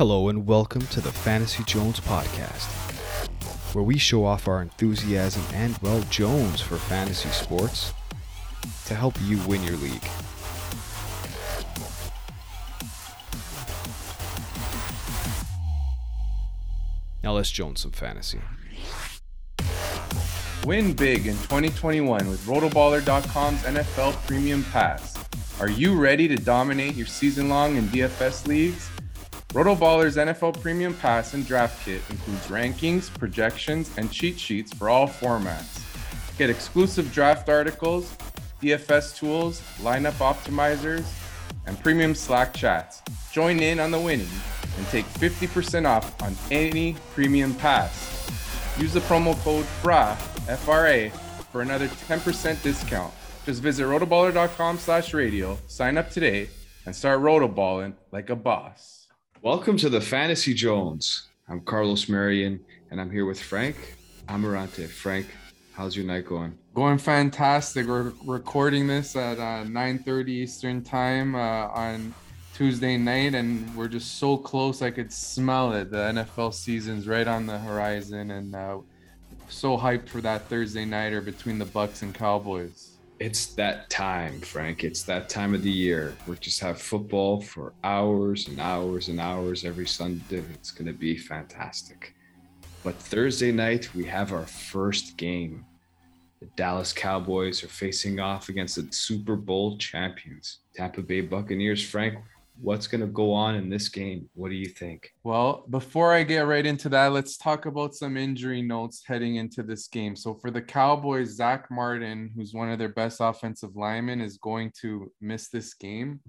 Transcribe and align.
Hello, 0.00 0.30
and 0.30 0.46
welcome 0.46 0.80
to 0.86 1.00
the 1.02 1.12
Fantasy 1.12 1.62
Jones 1.64 2.00
podcast, 2.00 2.70
where 3.74 3.84
we 3.84 3.98
show 3.98 4.24
off 4.24 4.48
our 4.48 4.62
enthusiasm 4.62 5.42
and, 5.52 5.76
well, 5.82 6.00
Jones 6.08 6.62
for 6.62 6.76
fantasy 6.76 7.28
sports 7.28 7.92
to 8.86 8.94
help 8.94 9.14
you 9.24 9.36
win 9.40 9.62
your 9.62 9.76
league. 9.76 10.02
Now 17.22 17.34
let's 17.34 17.50
Jones 17.50 17.82
some 17.82 17.92
fantasy. 17.92 18.40
Win 20.64 20.94
big 20.94 21.26
in 21.26 21.34
2021 21.34 22.26
with 22.26 22.42
Rotoballer.com's 22.46 23.62
NFL 23.64 24.12
Premium 24.26 24.64
Pass. 24.72 25.22
Are 25.60 25.68
you 25.68 25.94
ready 25.94 26.26
to 26.26 26.36
dominate 26.36 26.94
your 26.94 27.06
season 27.06 27.50
long 27.50 27.76
in 27.76 27.84
DFS 27.88 28.46
leagues? 28.46 28.88
Rotoballer's 29.50 30.16
NFL 30.16 30.60
Premium 30.60 30.94
Pass 30.94 31.34
and 31.34 31.44
Draft 31.44 31.84
Kit 31.84 32.00
includes 32.08 32.46
rankings, 32.46 33.12
projections, 33.18 33.90
and 33.96 34.08
cheat 34.12 34.38
sheets 34.38 34.72
for 34.72 34.88
all 34.88 35.08
formats. 35.08 35.82
Get 36.38 36.50
exclusive 36.50 37.12
draft 37.12 37.48
articles, 37.48 38.16
DFS 38.62 39.16
tools, 39.16 39.60
lineup 39.80 40.12
optimizers, 40.18 41.04
and 41.66 41.76
premium 41.82 42.14
Slack 42.14 42.54
chats. 42.54 43.02
Join 43.32 43.58
in 43.58 43.80
on 43.80 43.90
the 43.90 43.98
winning 43.98 44.28
and 44.78 44.86
take 44.86 45.04
50% 45.04 45.84
off 45.84 46.22
on 46.22 46.36
any 46.52 46.94
premium 47.12 47.52
pass. 47.54 48.30
Use 48.78 48.92
the 48.92 49.00
promo 49.00 49.36
code 49.42 49.64
FRA, 49.82 50.16
F-R-A, 50.46 51.08
for 51.50 51.62
another 51.62 51.88
10% 51.88 52.62
discount. 52.62 53.12
Just 53.44 53.62
visit 53.62 53.82
rotoballer.com 53.82 54.78
slash 54.78 55.12
radio, 55.12 55.58
sign 55.66 55.98
up 55.98 56.08
today, 56.08 56.48
and 56.86 56.94
start 56.94 57.18
rotoballing 57.20 57.94
like 58.12 58.30
a 58.30 58.36
boss. 58.36 58.99
Welcome 59.42 59.78
to 59.78 59.88
the 59.88 60.02
Fantasy 60.02 60.52
Jones. 60.52 61.28
I'm 61.48 61.62
Carlos 61.62 62.10
Marion, 62.10 62.60
and 62.90 63.00
I'm 63.00 63.10
here 63.10 63.24
with 63.24 63.40
Frank 63.40 63.96
Amarante. 64.28 64.86
Frank, 64.86 65.28
how's 65.72 65.96
your 65.96 66.04
night 66.04 66.26
going? 66.26 66.58
Going 66.74 66.98
fantastic. 66.98 67.86
We're 67.86 68.12
recording 68.26 68.86
this 68.86 69.16
at 69.16 69.38
uh, 69.38 69.64
9:30 69.64 70.28
Eastern 70.28 70.82
time 70.82 71.34
uh, 71.34 71.68
on 71.68 72.14
Tuesday 72.52 72.98
night, 72.98 73.34
and 73.34 73.74
we're 73.74 73.88
just 73.88 74.18
so 74.18 74.36
close. 74.36 74.82
I 74.82 74.90
could 74.90 75.10
smell 75.10 75.72
it. 75.72 75.90
The 75.90 75.96
NFL 75.96 76.52
season's 76.52 77.08
right 77.08 77.26
on 77.26 77.46
the 77.46 77.58
horizon, 77.58 78.32
and 78.32 78.54
uh, 78.54 78.80
so 79.48 79.78
hyped 79.78 80.10
for 80.10 80.20
that 80.20 80.50
Thursday 80.50 80.84
nighter 80.84 81.22
between 81.22 81.58
the 81.58 81.64
Bucs 81.64 82.02
and 82.02 82.14
Cowboys 82.14 82.90
it's 83.20 83.48
that 83.54 83.90
time, 83.90 84.40
Frank. 84.40 84.82
It's 84.82 85.02
that 85.02 85.28
time 85.28 85.54
of 85.54 85.62
the 85.62 85.70
year. 85.70 86.16
We 86.26 86.36
just 86.36 86.58
have 86.60 86.80
football 86.80 87.42
for 87.42 87.74
hours 87.84 88.48
and 88.48 88.58
hours 88.58 89.08
and 89.08 89.20
hours 89.20 89.66
every 89.66 89.86
Sunday. 89.86 90.42
It's 90.54 90.70
going 90.70 90.86
to 90.86 90.94
be 90.94 91.18
fantastic. 91.18 92.14
But 92.82 92.94
Thursday 92.94 93.52
night, 93.52 93.94
we 93.94 94.06
have 94.06 94.32
our 94.32 94.46
first 94.46 95.18
game. 95.18 95.66
The 96.40 96.46
Dallas 96.56 96.94
Cowboys 96.94 97.62
are 97.62 97.68
facing 97.68 98.20
off 98.20 98.48
against 98.48 98.76
the 98.76 98.90
Super 98.90 99.36
Bowl 99.36 99.76
champions, 99.76 100.60
Tampa 100.74 101.02
Bay 101.02 101.20
Buccaneers. 101.20 101.86
Frank, 101.86 102.16
what's 102.60 102.86
going 102.86 103.00
to 103.00 103.06
go 103.06 103.32
on 103.32 103.54
in 103.54 103.68
this 103.68 103.88
game? 103.88 104.28
What 104.34 104.50
do 104.50 104.54
you 104.54 104.68
think? 104.68 105.12
Well, 105.24 105.64
before 105.70 106.12
I 106.12 106.22
get 106.22 106.40
right 106.40 106.66
into 106.66 106.88
that, 106.90 107.12
let's 107.12 107.36
talk 107.36 107.66
about 107.66 107.94
some 107.94 108.16
injury 108.16 108.62
notes 108.62 109.02
heading 109.06 109.36
into 109.36 109.62
this 109.62 109.88
game. 109.88 110.16
So, 110.16 110.34
for 110.34 110.50
the 110.50 110.62
Cowboys, 110.62 111.30
Zach 111.30 111.70
Martin, 111.70 112.30
who's 112.34 112.54
one 112.54 112.70
of 112.70 112.78
their 112.78 112.88
best 112.88 113.20
offensive 113.20 113.76
linemen, 113.76 114.20
is 114.20 114.38
going 114.38 114.72
to 114.80 115.10
miss 115.20 115.48
this 115.48 115.74
game. 115.74 116.20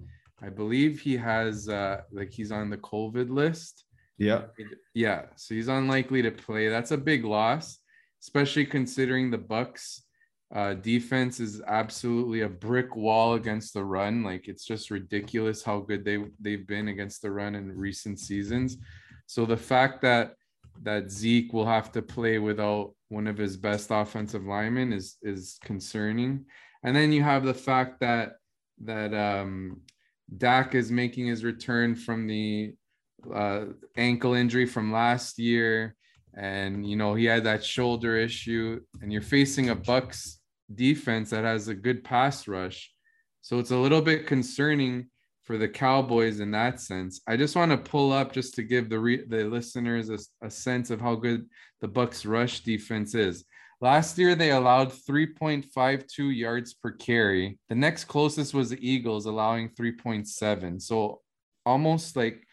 I 0.42 0.48
believe 0.48 1.00
he 1.00 1.16
has, 1.16 1.68
uh, 1.68 2.02
like, 2.10 2.32
he's 2.32 2.52
on 2.52 2.70
the 2.70 2.78
COVID 2.78 3.30
list. 3.30 3.84
Yeah. 4.18 4.42
Yeah. 4.94 5.26
So 5.36 5.54
he's 5.54 5.68
unlikely 5.68 6.22
to 6.22 6.30
play. 6.30 6.68
That's 6.68 6.92
a 6.92 6.96
big 6.96 7.24
loss, 7.24 7.78
especially 8.20 8.66
considering 8.66 9.30
the 9.30 9.38
Bucs 9.38 10.01
uh, 10.54 10.74
defense 10.74 11.40
is 11.40 11.62
absolutely 11.66 12.42
a 12.42 12.48
brick 12.48 12.94
wall 12.94 13.34
against 13.34 13.72
the 13.72 13.84
run. 13.84 14.22
Like 14.22 14.48
it's 14.48 14.64
just 14.64 14.90
ridiculous 14.90 15.62
how 15.62 15.80
good 15.80 16.04
they 16.04 16.24
they've 16.40 16.66
been 16.66 16.88
against 16.88 17.22
the 17.22 17.30
run 17.30 17.54
in 17.54 17.72
recent 17.72 18.18
seasons. 18.18 18.76
So 19.26 19.46
the 19.46 19.56
fact 19.56 20.02
that 20.02 20.34
that 20.82 21.10
Zeke 21.10 21.52
will 21.52 21.66
have 21.66 21.90
to 21.92 22.02
play 22.02 22.38
without 22.38 22.94
one 23.08 23.26
of 23.26 23.38
his 23.38 23.56
best 23.56 23.90
offensive 23.90 24.44
linemen 24.44 24.92
is 24.92 25.16
is 25.22 25.58
concerning. 25.64 26.44
And 26.84 26.94
then 26.94 27.12
you 27.12 27.22
have 27.22 27.44
the 27.44 27.54
fact 27.54 28.00
that 28.00 28.34
that 28.84 29.14
um, 29.14 29.80
Dak 30.36 30.74
is 30.74 30.90
making 30.90 31.28
his 31.28 31.44
return 31.44 31.94
from 31.94 32.26
the 32.26 32.74
uh, 33.32 33.66
ankle 33.96 34.34
injury 34.34 34.66
from 34.66 34.92
last 34.92 35.38
year, 35.38 35.96
and 36.36 36.86
you 36.86 36.96
know 36.96 37.14
he 37.14 37.24
had 37.24 37.44
that 37.44 37.64
shoulder 37.64 38.18
issue. 38.18 38.80
And 39.00 39.10
you're 39.10 39.22
facing 39.22 39.70
a 39.70 39.76
Bucs 39.76 40.40
defense 40.74 41.30
that 41.30 41.44
has 41.44 41.68
a 41.68 41.74
good 41.74 42.04
pass 42.04 42.48
rush. 42.48 42.90
So 43.40 43.58
it's 43.58 43.70
a 43.70 43.76
little 43.76 44.02
bit 44.02 44.26
concerning 44.26 45.08
for 45.42 45.58
the 45.58 45.68
Cowboys 45.68 46.40
in 46.40 46.52
that 46.52 46.80
sense. 46.80 47.20
I 47.26 47.36
just 47.36 47.56
want 47.56 47.72
to 47.72 47.76
pull 47.76 48.12
up 48.12 48.32
just 48.32 48.54
to 48.54 48.62
give 48.62 48.88
the 48.88 48.98
re- 48.98 49.24
the 49.26 49.44
listeners 49.44 50.08
a, 50.08 50.18
a 50.46 50.50
sense 50.50 50.90
of 50.90 51.00
how 51.00 51.16
good 51.16 51.46
the 51.80 51.88
Bucs 51.88 52.28
rush 52.28 52.60
defense 52.60 53.14
is. 53.14 53.44
Last 53.80 54.16
year 54.16 54.36
they 54.36 54.52
allowed 54.52 54.92
3.52 54.92 56.36
yards 56.36 56.74
per 56.74 56.92
carry. 56.92 57.58
The 57.68 57.74
next 57.74 58.04
closest 58.04 58.54
was 58.54 58.70
the 58.70 58.78
Eagles 58.88 59.26
allowing 59.26 59.70
3.7. 59.70 60.80
So 60.80 61.20
almost 61.66 62.14
like 62.14 62.46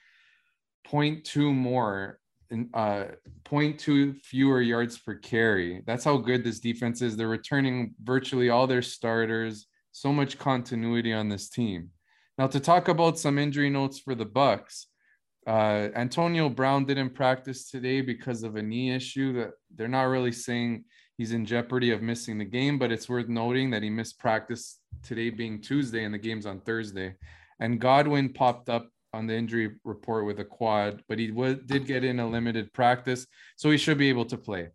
0.2 0.87 1.53
more 1.53 2.19
uh, 2.51 3.05
0.2 3.45 4.21
fewer 4.21 4.61
yards 4.61 4.97
per 4.97 5.15
carry. 5.15 5.83
That's 5.85 6.03
how 6.03 6.17
good 6.17 6.43
this 6.43 6.59
defense 6.59 7.01
is. 7.01 7.15
They're 7.15 7.27
returning 7.27 7.93
virtually 8.03 8.49
all 8.49 8.67
their 8.67 8.81
starters. 8.81 9.67
So 9.91 10.13
much 10.13 10.37
continuity 10.37 11.13
on 11.13 11.29
this 11.29 11.49
team. 11.49 11.89
Now 12.37 12.47
to 12.47 12.59
talk 12.59 12.87
about 12.87 13.19
some 13.19 13.37
injury 13.37 13.69
notes 13.69 13.99
for 13.99 14.15
the 14.15 14.25
Bucs. 14.25 14.85
Uh, 15.45 15.89
Antonio 15.95 16.47
Brown 16.49 16.85
didn't 16.85 17.15
practice 17.15 17.69
today 17.69 18.01
because 18.01 18.43
of 18.43 18.55
a 18.55 18.61
knee 18.61 18.91
issue. 18.91 19.33
That 19.33 19.51
they're 19.75 19.87
not 19.87 20.03
really 20.03 20.31
saying 20.31 20.85
he's 21.17 21.33
in 21.33 21.45
jeopardy 21.45 21.91
of 21.91 22.01
missing 22.01 22.37
the 22.37 22.45
game, 22.45 22.77
but 22.77 22.91
it's 22.91 23.09
worth 23.09 23.27
noting 23.27 23.71
that 23.71 23.83
he 23.83 23.89
missed 23.89 24.19
practice 24.19 24.79
today, 25.03 25.29
being 25.29 25.61
Tuesday, 25.61 26.03
and 26.03 26.13
the 26.13 26.19
game's 26.19 26.45
on 26.45 26.61
Thursday. 26.61 27.15
And 27.59 27.79
Godwin 27.81 28.31
popped 28.31 28.69
up 28.69 28.89
on 29.13 29.27
the 29.27 29.35
injury 29.35 29.75
report 29.83 30.25
with 30.25 30.39
a 30.39 30.45
quad, 30.45 31.03
but 31.07 31.19
he 31.19 31.27
did 31.27 31.85
get 31.85 32.03
in 32.03 32.19
a 32.19 32.29
limited 32.29 32.71
practice, 32.73 33.25
so 33.57 33.71
he 33.71 33.77
should 33.77 33.97
be 33.97 34.09
able 34.09 34.25
to 34.25 34.37
play. 34.37 34.69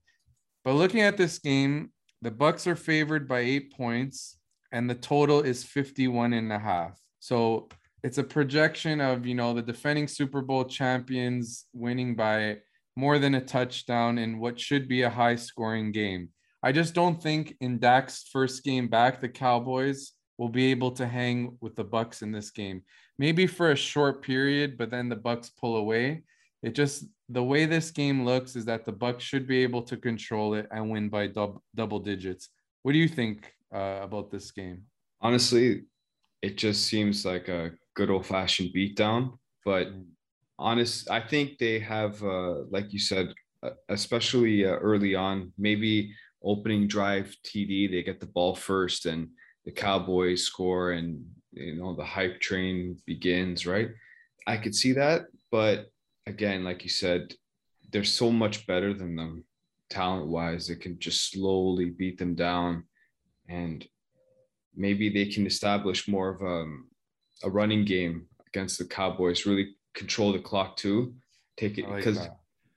But 0.65 0.75
looking 0.75 1.01
at 1.01 1.17
this 1.17 1.39
game, 1.39 1.93
the 2.23 2.31
Bucs 2.31 2.67
are 2.67 2.77
favored 2.77 3.29
by 3.29 3.41
eight 3.41 3.73
points, 3.73 4.39
and 4.73 4.89
the 4.89 4.95
total 4.95 5.41
is 5.41 5.63
51 5.63 6.33
and 6.33 6.53
a 6.53 6.59
half. 6.59 6.99
So 7.21 7.69
it's 8.03 8.19
a 8.19 8.25
projection 8.25 9.01
of 9.01 9.27
you 9.27 9.35
know 9.35 9.55
the 9.55 9.63
defending 9.63 10.09
Super 10.09 10.43
Bowl 10.43 10.65
champions 10.65 11.67
winning 11.73 12.15
by 12.15 12.59
more 12.97 13.19
than 13.19 13.35
a 13.35 13.41
touchdown 13.41 14.19
in 14.19 14.39
what 14.39 14.59
should 14.61 14.89
be 14.89 15.03
a 15.03 15.11
high 15.11 15.37
scoring 15.37 15.93
game. 15.93 16.31
I 16.63 16.73
just 16.73 16.95
don't 16.95 17.23
think 17.23 17.57
in 17.61 17.79
Dak's 17.79 18.29
first 18.33 18.65
game 18.65 18.89
back, 18.89 19.21
the 19.21 19.29
Cowboys 19.29 20.13
will 20.39 20.49
be 20.49 20.71
able 20.71 20.91
to 20.91 21.07
hang 21.07 21.57
with 21.61 21.77
the 21.77 21.85
Bucs 21.85 22.23
in 22.23 22.33
this 22.33 22.51
game 22.51 22.83
maybe 23.19 23.47
for 23.47 23.73
a 23.73 23.77
short 23.77 24.23
period, 24.23 24.77
but 24.77 24.91
then 24.91 25.09
the 25.09 25.17
Bucs 25.17 25.51
pull 25.57 25.77
away. 25.77 26.23
It 26.63 26.75
just 26.75 27.07
the 27.29 27.43
way 27.43 27.67
this 27.67 27.91
game 27.91 28.25
looks 28.25 28.57
is 28.57 28.65
that 28.67 28.85
the 28.85 28.93
Bucs 28.93 29.21
should 29.21 29.47
be 29.47 29.63
able 29.63 29.83
to 29.83 29.97
control 29.97 30.55
it 30.55 30.67
and 30.71 30.91
win 30.91 31.09
by 31.09 31.27
dub, 31.29 31.61
double 31.75 32.01
digits. 32.01 32.51
What 32.83 32.93
do 32.93 32.99
you 32.99 33.09
think 33.09 33.53
uh, 33.73 34.01
about 34.03 34.31
this 34.31 34.51
game? 34.51 34.83
Honestly, 35.21 35.85
it 36.43 36.57
just 36.57 36.87
seems 36.87 37.25
like 37.25 37.49
a 37.49 37.73
good 37.95 38.11
old 38.11 38.27
fashioned 38.27 38.71
beatdown. 38.75 39.39
But 39.65 39.89
mm. 39.89 40.05
honest, 40.59 41.11
I 41.11 41.21
think 41.21 41.59
they 41.59 41.79
have, 41.79 42.23
uh, 42.23 42.65
like 42.71 42.93
you 42.93 42.99
said, 42.99 43.33
uh, 43.63 43.71
especially 43.89 44.67
uh, 44.67 44.77
early 44.77 45.15
on, 45.15 45.53
maybe 45.57 46.15
opening 46.43 46.87
drive 46.87 47.35
TD, 47.47 47.91
they 47.91 48.03
get 48.03 48.21
the 48.21 48.27
ball 48.27 48.55
first 48.55 49.07
and 49.07 49.29
the 49.65 49.73
Cowboys 49.73 50.45
score 50.45 50.93
and 50.93 51.25
you 51.53 51.77
know 51.77 51.95
the 51.95 52.05
hype 52.05 52.41
train 52.41 52.97
begins 53.07 53.67
right? 53.67 53.91
I 54.47 54.57
could 54.57 54.75
see 54.75 54.93
that 54.93 55.27
but 55.51 55.91
again 56.27 56.65
like 56.65 56.83
you 56.83 56.91
said 56.91 57.35
they're 57.91 58.05
so 58.05 58.31
much 58.31 58.67
better 58.67 58.93
than 58.93 59.17
them 59.17 59.45
talent 59.91 60.27
wise 60.27 60.67
they 60.67 60.75
can 60.75 60.99
just 60.99 61.31
slowly 61.31 61.91
beat 61.91 62.19
them 62.19 62.35
down 62.35 62.85
and 63.49 63.87
maybe 64.75 65.09
they 65.09 65.27
can 65.27 65.47
establish 65.47 66.09
more 66.09 66.31
of 66.31 66.43
a, 66.43 67.47
a 67.47 67.51
running 67.51 67.85
game 67.85 68.27
against 68.49 68.79
the 68.79 68.85
cowboys 68.85 69.47
really 69.47 69.75
control 69.95 70.33
the 70.33 70.39
clock 70.39 70.77
too 70.77 71.15
take 71.57 71.79
it 71.79 71.87
because 71.95 72.19
like 72.19 72.31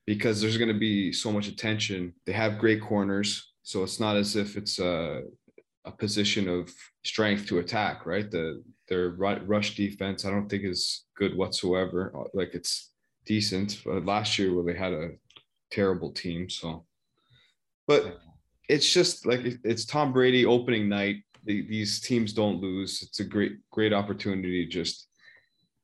because 0.07 0.39
there's 0.39 0.57
going 0.57 0.71
to 0.71 0.79
be 0.79 1.11
so 1.11 1.33
much 1.33 1.49
attention. 1.49 2.13
They 2.25 2.31
have 2.31 2.57
great 2.57 2.81
corners 2.81 3.51
so 3.61 3.83
it's 3.83 3.99
not 3.99 4.15
as 4.15 4.37
if 4.37 4.55
it's 4.55 4.79
a 4.79 5.23
a 5.87 5.91
position 5.91 6.49
of 6.49 6.69
strength 7.03 7.47
to 7.47 7.59
attack, 7.59 8.05
right? 8.05 8.29
The 8.29 8.63
their 8.87 9.09
rush 9.09 9.75
defense, 9.75 10.23
I 10.25 10.31
don't 10.31 10.47
think 10.47 10.63
is 10.63 11.05
good 11.15 11.35
whatsoever. 11.35 12.13
Like 12.33 12.53
it's 12.53 12.91
decent. 13.25 13.81
But 13.85 14.05
last 14.05 14.39
year, 14.39 14.53
where 14.53 14.63
they 14.63 14.79
had 14.79 14.93
a 14.93 15.11
terrible 15.71 16.11
team, 16.11 16.49
so. 16.49 16.85
But 17.85 18.19
it's 18.69 18.91
just 18.91 19.25
like 19.25 19.41
it's 19.63 19.85
Tom 19.85 20.13
Brady 20.13 20.45
opening 20.45 20.89
night. 20.89 21.17
These 21.45 22.01
teams 22.01 22.33
don't 22.33 22.59
lose. 22.61 23.01
It's 23.01 23.21
a 23.21 23.23
great, 23.23 23.53
great 23.71 23.93
opportunity 23.93 24.65
to 24.65 24.69
just 24.69 25.07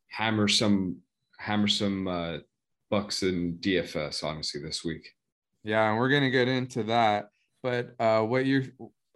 hammer 0.09 0.49
some, 0.49 0.97
hammer 1.39 1.69
some 1.69 2.07
uh, 2.07 2.37
bucks 2.89 3.23
in 3.23 3.57
DFS. 3.61 4.23
Honestly, 4.23 4.61
this 4.61 4.83
week. 4.83 5.07
Yeah, 5.63 5.89
and 5.89 5.97
we're 5.97 6.09
gonna 6.09 6.29
get 6.29 6.49
into 6.49 6.83
that. 6.83 7.29
But 7.61 7.95
uh, 7.97 8.23
what 8.23 8.45
you're 8.45 8.65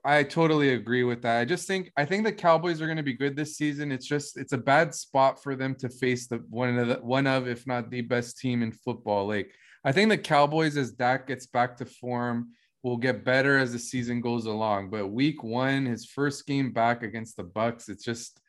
I 0.08 0.24
totally 0.24 0.70
agree 0.70 1.04
with 1.04 1.22
that. 1.24 1.38
I 1.38 1.44
just 1.44 1.68
think 1.68 1.92
I 1.98 2.06
think 2.06 2.24
the 2.24 2.32
Cowboys 2.32 2.82
are 2.82 2.86
going 2.86 2.96
to 2.96 3.04
be 3.04 3.14
good 3.14 3.36
this 3.36 3.58
season. 3.58 3.92
It's 3.92 4.08
just 4.08 4.38
it's 4.38 4.54
a 4.54 4.58
bad 4.58 4.96
spot 4.96 5.44
for 5.44 5.54
them 5.54 5.76
to 5.80 5.90
face 5.90 6.28
the 6.28 6.38
one 6.50 6.78
of 6.80 6.88
the 6.88 6.96
one 6.96 7.28
of 7.28 7.46
if 7.46 7.68
not 7.68 7.92
the 7.92 8.00
best 8.00 8.40
team 8.40 8.64
in 8.64 8.72
football. 8.72 9.28
Like 9.28 9.52
I 9.84 9.92
think 9.92 10.10
the 10.10 10.18
Cowboys 10.18 10.78
as 10.78 10.94
Dak 10.94 11.28
gets 11.28 11.46
back 11.46 11.76
to 11.78 11.86
form 11.86 12.54
will 12.84 12.96
get 12.96 13.26
better 13.26 13.58
as 13.58 13.74
the 13.74 13.80
season 13.80 14.22
goes 14.22 14.46
along. 14.46 14.92
But 14.92 15.08
week 15.08 15.44
1, 15.44 15.86
his 15.86 16.06
first 16.06 16.48
game 16.48 16.72
back 16.72 17.04
against 17.04 17.36
the 17.36 17.44
Bucs, 17.44 17.90
it's 17.90 18.06
just 18.06 18.40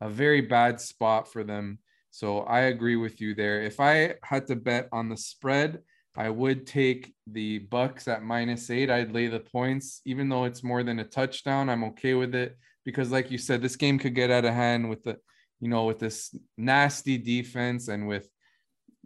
a 0.00 0.08
very 0.08 0.40
bad 0.40 0.80
spot 0.80 1.32
for 1.32 1.44
them. 1.44 1.78
So 2.10 2.40
I 2.40 2.62
agree 2.62 2.96
with 2.96 3.20
you 3.20 3.32
there. 3.36 3.62
If 3.62 3.78
I 3.78 4.14
had 4.24 4.48
to 4.48 4.56
bet 4.56 4.88
on 4.90 5.08
the 5.08 5.16
spread, 5.16 5.82
I 6.16 6.30
would 6.30 6.66
take 6.66 7.14
the 7.26 7.60
Bucs 7.60 8.08
at 8.08 8.22
minus 8.22 8.70
eight. 8.70 8.90
I'd 8.90 9.12
lay 9.12 9.26
the 9.26 9.40
points, 9.40 10.00
even 10.06 10.28
though 10.28 10.44
it's 10.44 10.64
more 10.64 10.82
than 10.82 10.98
a 10.98 11.04
touchdown. 11.04 11.68
I'm 11.68 11.84
okay 11.84 12.14
with 12.14 12.34
it 12.34 12.56
because, 12.84 13.10
like 13.10 13.30
you 13.30 13.38
said, 13.38 13.60
this 13.60 13.76
game 13.76 13.98
could 13.98 14.14
get 14.14 14.30
out 14.30 14.46
of 14.46 14.54
hand 14.54 14.88
with 14.88 15.02
the, 15.02 15.18
you 15.60 15.68
know, 15.68 15.84
with 15.84 15.98
this 15.98 16.34
nasty 16.56 17.18
defense 17.18 17.88
and 17.88 18.08
with, 18.08 18.28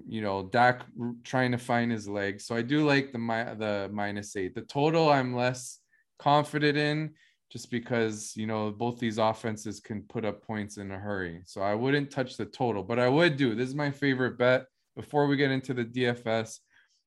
you 0.07 0.23
know, 0.23 0.45
Dak 0.45 0.83
trying 1.25 1.51
to 1.51 1.59
find 1.59 1.91
his 1.91 2.09
legs. 2.09 2.47
So 2.47 2.55
I 2.55 2.63
do 2.63 2.87
like 2.87 3.13
the 3.13 3.19
the 3.59 3.91
minus 3.93 4.37
eight. 4.37 4.55
The 4.55 4.63
total 4.63 5.11
I'm 5.11 5.35
less 5.35 5.81
confident 6.19 6.79
in, 6.79 7.15
just 7.51 7.71
because 7.71 8.35
you 8.37 8.47
know 8.47 8.71
both 8.71 8.99
these 8.99 9.19
offenses 9.19 9.81
can 9.81 10.03
put 10.03 10.25
up 10.25 10.47
points 10.47 10.77
in 10.77 10.91
a 10.93 10.99
hurry. 10.99 11.43
So 11.45 11.61
I 11.61 11.75
wouldn't 11.75 12.11
touch 12.11 12.37
the 12.37 12.47
total, 12.47 12.85
but 12.85 13.01
I 13.01 13.09
would 13.09 13.37
do. 13.37 13.55
This 13.55 13.69
is 13.69 13.75
my 13.75 13.91
favorite 13.91 14.39
bet. 14.39 14.67
Before 14.97 15.27
we 15.27 15.37
get 15.37 15.51
into 15.51 15.75
the 15.75 15.85
DFS, 15.85 16.59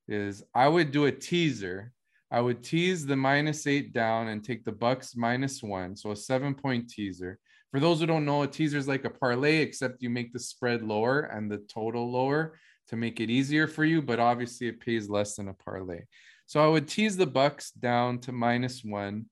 is 0.08 0.42
I 0.54 0.68
would 0.68 0.90
do 0.90 1.06
a 1.06 1.12
teaser. 1.12 1.92
I 2.30 2.40
would 2.40 2.62
tease 2.62 3.06
the 3.06 3.16
minus 3.16 3.66
eight 3.66 3.92
down 3.92 4.28
and 4.28 4.42
take 4.42 4.64
the 4.64 4.72
Bucs 4.72 5.16
minus 5.16 5.62
one. 5.62 5.96
So 5.96 6.10
a 6.10 6.16
seven 6.16 6.54
point 6.54 6.90
teaser. 6.90 7.38
For 7.70 7.80
those 7.80 8.00
who 8.00 8.06
don't 8.06 8.24
know, 8.24 8.42
a 8.42 8.46
teaser 8.46 8.78
is 8.78 8.88
like 8.88 9.04
a 9.04 9.10
parlay, 9.10 9.56
except 9.56 10.02
you 10.02 10.10
make 10.10 10.32
the 10.32 10.38
spread 10.38 10.82
lower 10.82 11.22
and 11.22 11.50
the 11.50 11.58
total 11.58 12.10
lower 12.10 12.56
to 12.88 12.96
make 12.96 13.20
it 13.20 13.30
easier 13.30 13.66
for 13.66 13.84
you. 13.84 14.00
But 14.00 14.20
obviously, 14.20 14.68
it 14.68 14.80
pays 14.80 15.08
less 15.08 15.36
than 15.36 15.48
a 15.48 15.54
parlay. 15.54 16.02
So 16.46 16.64
I 16.64 16.68
would 16.68 16.86
tease 16.86 17.16
the 17.16 17.26
Bucs 17.26 17.70
down 17.78 18.18
to 18.20 18.32
minus 18.32 18.84
one, 18.84 19.26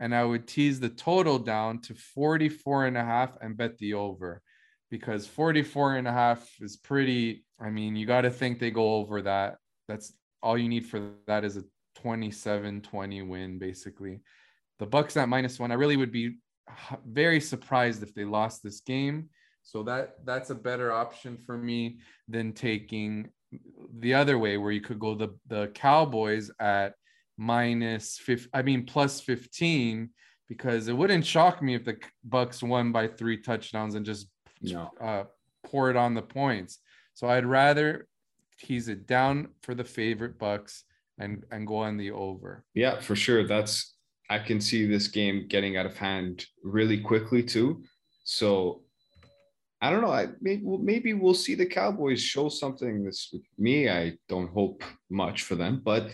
and 0.00 0.14
I 0.14 0.24
would 0.24 0.46
tease 0.46 0.78
the 0.78 0.90
total 0.90 1.38
down 1.38 1.80
to 1.82 1.94
44 1.94 2.86
and 2.86 2.96
a 2.96 3.04
half 3.04 3.36
and 3.40 3.56
bet 3.56 3.78
the 3.78 3.94
over 3.94 4.42
because 4.90 5.26
44 5.26 5.96
and 5.96 6.08
a 6.08 6.12
half 6.12 6.48
is 6.60 6.76
pretty. 6.76 7.44
I 7.60 7.70
mean, 7.70 7.96
you 7.96 8.06
got 8.06 8.22
to 8.22 8.30
think 8.30 8.58
they 8.58 8.70
go 8.70 8.96
over 8.96 9.22
that. 9.22 9.56
That's 9.88 10.12
all 10.42 10.56
you 10.58 10.68
need 10.68 10.86
for 10.86 11.12
that 11.26 11.44
is 11.44 11.56
a 11.56 11.64
27-20 12.02 13.28
win, 13.28 13.58
basically. 13.58 14.20
The 14.78 14.86
Bucs 14.86 15.16
at 15.16 15.28
minus 15.28 15.58
one. 15.58 15.72
I 15.72 15.74
really 15.74 15.96
would 15.96 16.12
be 16.12 16.36
very 17.06 17.40
surprised 17.40 18.02
if 18.02 18.14
they 18.14 18.24
lost 18.24 18.62
this 18.62 18.80
game. 18.80 19.30
So 19.62 19.82
that 19.82 20.24
that's 20.24 20.50
a 20.50 20.54
better 20.54 20.92
option 20.92 21.36
for 21.36 21.58
me 21.58 21.98
than 22.26 22.52
taking 22.52 23.28
the 23.98 24.14
other 24.14 24.38
way 24.38 24.56
where 24.56 24.72
you 24.72 24.80
could 24.80 24.98
go 24.98 25.14
the 25.14 25.36
the 25.46 25.68
Cowboys 25.74 26.50
at 26.58 26.94
minus 27.36 28.18
50 28.18 28.48
I 28.54 28.62
mean 28.62 28.86
plus 28.86 29.20
15 29.20 30.10
because 30.48 30.88
it 30.88 30.96
wouldn't 30.96 31.26
shock 31.26 31.62
me 31.62 31.74
if 31.74 31.84
the 31.84 31.98
Bucs 32.26 32.62
won 32.62 32.92
by 32.92 33.08
3 33.08 33.42
touchdowns 33.42 33.94
and 33.94 34.06
just 34.06 34.28
no. 34.62 34.90
uh, 35.00 35.24
pour 35.64 35.90
it 35.90 35.96
on 35.96 36.14
the 36.14 36.22
points. 36.22 36.78
So 37.12 37.28
I'd 37.28 37.44
rather 37.44 38.07
tease 38.58 38.88
it 38.88 39.06
down 39.06 39.48
for 39.62 39.74
the 39.74 39.84
favorite 39.84 40.38
Bucs 40.38 40.82
and 41.18 41.44
and 41.50 41.66
go 41.66 41.76
on 41.76 41.96
the 41.96 42.10
over. 42.10 42.64
Yeah, 42.74 43.00
for 43.00 43.16
sure. 43.16 43.46
That's 43.46 43.94
I 44.30 44.38
can 44.38 44.60
see 44.60 44.86
this 44.86 45.08
game 45.08 45.46
getting 45.48 45.76
out 45.76 45.86
of 45.86 45.96
hand 45.96 46.44
really 46.62 47.00
quickly 47.00 47.42
too. 47.42 47.82
So 48.24 48.82
I 49.80 49.90
don't 49.90 50.02
know. 50.02 50.12
I 50.12 50.28
maybe, 50.40 50.62
maybe 50.64 51.14
we'll 51.14 51.34
see 51.34 51.54
the 51.54 51.66
Cowboys 51.66 52.20
show 52.20 52.48
something 52.48 53.04
this 53.04 53.32
me. 53.58 53.88
I 53.88 54.14
don't 54.28 54.50
hope 54.50 54.82
much 55.08 55.42
for 55.42 55.54
them, 55.54 55.80
but 55.84 56.10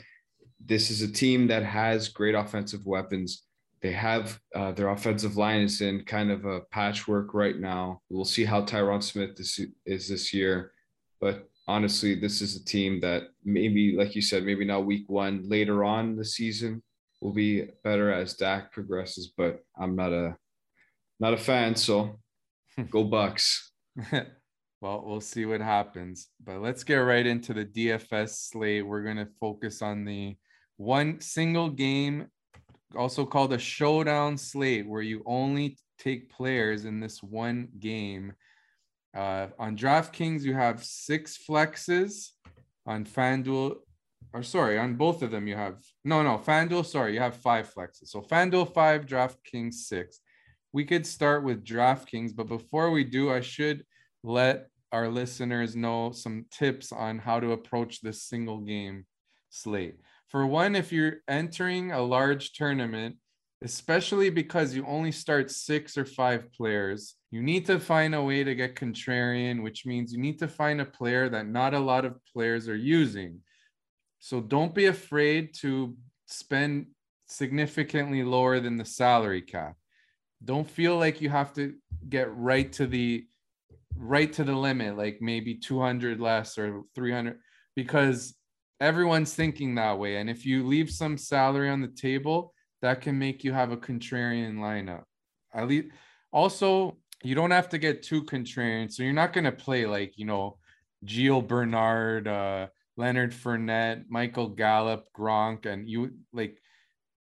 this 0.64 0.91
is 0.91 1.02
a 1.02 1.11
team 1.11 1.46
that 1.49 1.62
has 1.62 2.08
great 2.08 2.35
offensive 2.35 2.87
weapons. 2.87 3.43
They 3.81 3.93
have 3.93 4.38
uh, 4.55 4.73
their 4.73 4.88
offensive 4.88 5.37
line 5.37 5.61
is 5.62 5.81
in 5.81 6.05
kind 6.05 6.31
of 6.31 6.44
a 6.46 6.61
patchwork 6.73 7.35
right 7.35 7.58
now. 7.58 8.00
We'll 8.08 8.25
see 8.25 8.44
how 8.44 8.62
Tyron 8.62 9.02
Smith 9.02 9.38
is, 9.38 9.61
is 9.85 10.08
this 10.08 10.32
year, 10.32 10.73
but 11.20 11.49
honestly, 11.66 12.14
this 12.14 12.40
is 12.40 12.56
a 12.56 12.64
team 12.64 13.00
that 13.00 13.25
maybe, 13.44 13.96
like 13.96 14.14
you 14.14 14.22
said, 14.22 14.44
maybe 14.44 14.64
not 14.64 14.87
week 14.87 15.05
one, 15.08 15.49
later 15.49 15.84
on 15.84 16.16
the 16.16 16.25
season 16.25 16.82
will 17.20 17.32
be 17.32 17.69
better 17.82 18.12
as 18.12 18.34
Dak 18.34 18.72
progresses. 18.72 19.32
But 19.37 19.61
I'm 19.78 19.96
not 19.96 20.12
a 20.12 20.37
not 21.20 21.34
a 21.34 21.38
fan, 21.38 21.75
so 21.75 22.19
go 22.90 23.05
Bucs. 23.05 23.69
well, 24.81 25.02
we'll 25.05 25.20
see 25.20 25.46
what 25.46 25.61
happens. 25.61 26.28
But 26.43 26.61
let's 26.61 26.84
get 26.84 26.96
right 26.96 27.26
into 27.26 27.55
the 27.55 27.64
DFS 27.64 28.50
slate. 28.50 28.87
We're 28.87 29.05
gonna 29.05 29.28
focus 29.40 29.82
on 29.82 30.05
the 30.05 30.37
one 30.76 31.20
single 31.20 31.70
game, 31.70 32.26
also 32.96 33.25
called 33.25 33.52
a 33.52 33.58
showdown 33.58 34.37
slate, 34.37 34.87
where 34.87 35.02
you 35.02 35.22
only 35.25 35.78
take 35.99 36.31
players 36.31 36.84
in 36.84 37.00
this 37.00 37.22
one 37.22 37.69
game 37.78 38.32
uh, 39.14 39.46
on 39.58 39.76
DraftKings, 39.76 40.43
you 40.43 40.55
have 40.55 40.84
six 40.84 41.38
flexes. 41.49 42.31
On 42.87 43.02
FanDuel, 43.02 43.76
or 44.34 44.43
sorry, 44.43 44.76
on 44.78 44.96
both 44.96 45.22
of 45.22 45.31
them, 45.31 45.46
you 45.46 45.56
have 45.56 45.76
no, 46.05 46.22
no, 46.22 46.37
FanDuel, 46.37 46.84
sorry, 46.84 47.14
you 47.14 47.20
have 47.20 47.37
five 47.37 47.72
flexes. 47.72 48.08
So 48.08 48.20
FanDuel 48.20 48.75
five, 48.75 49.06
DraftKings 49.06 49.72
six. 49.72 50.20
We 50.75 50.84
could 50.84 51.06
start 51.06 51.44
with 51.44 51.64
DraftKings, 51.64 52.37
but 52.37 52.46
before 52.46 52.90
we 52.90 53.02
do, 53.02 53.32
I 53.32 53.40
should 53.40 53.87
let 54.22 54.66
our 54.93 55.08
listeners 55.08 55.75
know 55.75 56.12
some 56.12 56.44
tips 56.50 56.93
on 56.93 57.20
how 57.20 57.40
to 57.40 57.52
approach 57.52 58.02
this 58.02 58.22
single 58.25 58.60
game 58.60 59.06
slate. 59.48 59.96
For 60.29 60.46
one, 60.46 60.77
if 60.77 60.93
you're 60.93 61.22
entering 61.27 61.93
a 61.93 62.03
large 62.03 62.53
tournament, 62.53 63.17
especially 63.63 64.31
because 64.31 64.75
you 64.75 64.84
only 64.87 65.13
start 65.13 65.51
six 65.51 65.96
or 65.96 66.05
five 66.05 66.53
players. 66.53 67.15
You 67.31 67.43
need 67.43 67.67
to 67.67 67.81
find 67.81 68.15
a 68.15 68.23
way 68.23 68.44
to 68.44 68.55
get 68.55 68.77
contrarian, 68.77 69.63
which 69.63 69.87
means 69.87 70.13
you 70.13 70.20
need 70.20 70.39
to 70.41 70.49
find 70.49 70.81
a 70.81 70.87
player 70.87 71.29
that 71.29 71.46
not 71.46 71.75
a 71.75 71.79
lot 71.79 72.05
of 72.05 72.20
players 72.32 72.69
are 72.69 72.77
using. 72.77 73.41
So 74.19 74.41
don't 74.41 74.75
be 74.75 74.87
afraid 74.87 75.55
to 75.61 75.96
spend 76.27 76.87
significantly 77.27 78.23
lower 78.23 78.61
than 78.61 78.77
the 78.77 78.84
salary 78.84 79.43
cap. 79.43 79.77
Don't 80.44 80.69
feel 80.69 80.96
like 80.99 81.20
you 81.20 81.31
have 81.31 81.53
to 81.55 81.75
get 82.08 82.34
right 82.34 82.73
to 82.75 82.87
the 82.87 83.27
right 83.96 84.32
to 84.32 84.44
the 84.44 84.55
limit, 84.55 84.96
like 84.96 85.19
maybe 85.20 85.55
200 85.55 86.20
less 86.20 86.58
or 86.58 86.82
300, 86.94 87.39
because 87.77 88.34
everyone's 88.81 89.34
thinking 89.34 89.75
that 89.75 89.99
way. 89.99 90.17
And 90.17 90.29
if 90.29 90.44
you 90.44 90.67
leave 90.67 90.91
some 90.91 91.17
salary 91.17 91.70
on 91.70 91.81
the 91.81 91.89
table, 91.89 92.54
that 92.84 93.00
can 93.00 93.19
make 93.19 93.43
you 93.43 93.53
have 93.55 93.72
a 93.72 93.79
contrarian 93.79 94.56
lineup. 94.56 95.05
At 95.55 95.69
least 95.69 95.88
also 96.31 96.98
you 97.22 97.34
don't 97.34 97.50
have 97.50 97.70
to 97.70 97.79
get 97.79 98.03
too 98.03 98.22
contrarian. 98.24 98.93
So 98.93 99.03
you're 99.03 99.14
not 99.14 99.32
gonna 99.32 99.53
play 99.53 99.86
like 99.86 100.19
you 100.19 100.26
know 100.26 100.58
Gio 101.06 101.46
Bernard, 101.46 102.29
uh, 102.29 102.67
Leonard 102.98 103.32
Fournette, 103.32 104.05
Michael 104.10 104.48
Gallup, 104.48 105.06
Gronk, 105.17 105.64
and 105.64 105.88
you 105.88 106.10
like 106.34 106.60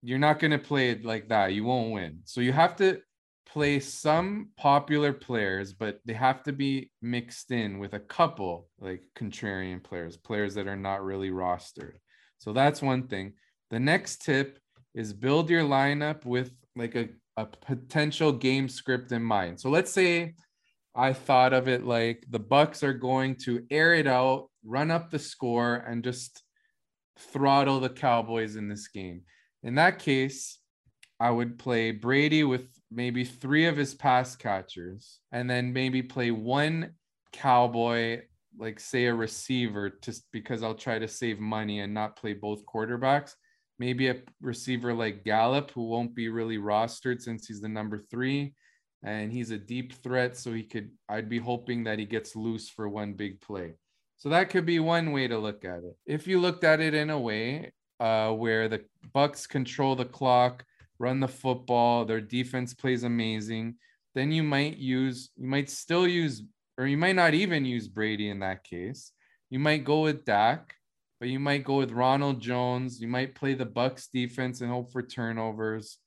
you're 0.01 0.18
not 0.18 0.39
gonna 0.39 0.60
play 0.60 0.92
it 0.92 1.04
like 1.04 1.28
that. 1.28 1.51
You 1.51 1.66
won't 1.66 1.92
win. 1.92 2.20
So 2.24 2.39
you 2.39 2.54
have 2.54 2.78
to 2.78 3.01
play 3.46 3.82
some 3.82 4.51
popular 4.56 5.12
players, 5.12 5.74
but 5.74 6.00
they 6.06 6.13
have 6.13 6.42
to 6.44 6.54
be 6.54 6.89
mixed 7.01 7.51
in 7.51 7.80
with 7.80 7.96
a 7.96 8.00
couple 8.00 8.70
like 8.80 9.01
contrarian 9.13 9.84
players, 9.84 10.16
players 10.16 10.54
that 10.54 10.68
are 10.68 10.78
not 10.78 11.04
really 11.04 11.32
rostered. 11.32 11.96
So 12.38 12.54
that's 12.54 12.82
one 12.82 13.08
thing. 13.08 13.34
The 13.72 13.80
next 13.82 14.22
tip 14.22 14.58
is 14.96 15.13
build 15.13 15.50
your 15.50 15.63
lineup 15.63 16.25
with 16.25 16.51
like 16.75 16.96
a, 16.96 17.10
a 17.38 17.46
potential 17.46 18.31
game 18.31 18.67
script 18.69 19.12
in 19.12 19.24
mind. 19.24 19.60
So 19.60 19.69
let's 19.69 19.91
say 19.91 20.36
I 20.96 21.13
thought 21.13 21.53
of 21.53 21.67
it 21.67 21.86
like 21.86 22.25
the 22.29 22.39
Bucs 22.39 22.84
are 22.84 22.93
going 22.93 23.36
to 23.43 23.65
air 23.69 23.93
it 23.93 24.08
out, 24.08 24.50
run 24.65 24.91
up 24.91 25.10
the 25.10 25.19
score, 25.19 25.75
and 25.75 26.03
just 26.03 26.43
throttle 27.17 27.79
the 27.79 27.89
Cowboys 27.89 28.55
in 28.55 28.67
this 28.67 28.88
game. 28.88 29.22
In 29.63 29.75
that 29.75 30.00
case, 30.00 30.58
I 31.19 31.31
would 31.31 31.60
play 31.60 31.91
Brady 31.91 32.43
with 32.43 32.67
maybe 32.91 33.24
three 33.24 33.65
of 33.65 33.77
his 33.77 33.93
pass 33.93 34.36
catchers, 34.36 35.19
and 35.31 35.50
then 35.50 35.74
maybe 35.74 36.01
play 36.01 36.31
one 36.31 36.93
Cowboy 37.31 38.22
like 38.58 38.79
say 38.79 39.05
a 39.05 39.13
receiver 39.13 39.91
just 40.01 40.24
because 40.31 40.63
I'll 40.63 40.75
try 40.75 41.00
to 41.00 41.08
save 41.08 41.39
money 41.39 41.79
and 41.79 41.93
not 41.93 42.17
play 42.17 42.34
both 42.34 42.65
quarterbacks. 42.65 43.34
Maybe 43.80 44.10
a 44.10 44.18
receiver 44.42 44.94
like 44.94 45.24
Gallup, 45.24 45.72
who 45.72 45.88
won't 45.88 46.14
be 46.14 46.30
really 46.30 46.58
rostered 46.58 47.22
since 47.22 47.48
he's 47.48 47.62
the 47.62 47.70
number 47.70 47.98
three 47.98 48.54
and 49.04 49.32
he's 49.32 49.52
a 49.52 49.58
deep 49.58 49.94
threat. 49.94 50.36
So 50.38 50.52
he 50.54 50.64
could, 50.64 50.92
I'd 51.08 51.30
be 51.30 51.40
hoping 51.40 51.86
that 51.86 52.00
he 52.00 52.06
gets 52.06 52.36
loose 52.36 52.70
for 52.70 52.90
one 52.90 53.14
big 53.14 53.40
play. 53.42 53.76
So 54.18 54.28
that 54.30 54.50
could 54.50 54.66
be 54.66 54.80
one 54.80 55.14
way 55.14 55.28
to 55.28 55.38
look 55.38 55.64
at 55.64 55.80
it. 55.80 55.96
If 56.06 56.28
you 56.28 56.40
looked 56.40 56.66
at 56.66 56.82
it 56.82 56.94
in 56.94 57.10
a 57.10 57.20
way 57.20 57.72
uh, 58.02 58.32
where 58.32 58.68
the 58.68 58.84
Bucs 59.16 59.48
control 59.48 59.96
the 59.96 60.06
clock, 60.06 60.66
run 61.00 61.22
the 61.22 61.28
football, 61.30 62.04
their 62.04 62.20
defense 62.20 62.74
plays 62.74 63.04
amazing, 63.04 63.76
then 64.16 64.32
you 64.32 64.44
might 64.44 64.76
use, 64.76 65.30
you 65.38 65.48
might 65.48 65.70
still 65.70 66.06
use, 66.06 66.44
or 66.78 66.86
you 66.86 66.98
might 66.98 67.16
not 67.16 67.34
even 67.34 67.64
use 67.64 67.88
Brady 67.88 68.30
in 68.30 68.40
that 68.40 68.66
case. 68.66 69.14
You 69.50 69.60
might 69.60 69.86
go 69.86 70.02
with 70.02 70.26
Dak, 70.26 70.76
but 71.20 71.30
you 71.30 71.40
might 71.40 71.64
go 71.64 71.78
with 71.78 71.92
Ronald 71.92 72.42
Jones. 72.42 73.02
You 73.02 73.08
might 73.08 73.36
play 73.36 73.54
the 73.54 73.66
Bucs 73.66 74.08
defense 74.12 74.62
and 74.62 74.72
hope 74.72 74.92
for 74.92 75.02
turnovers 75.02 75.98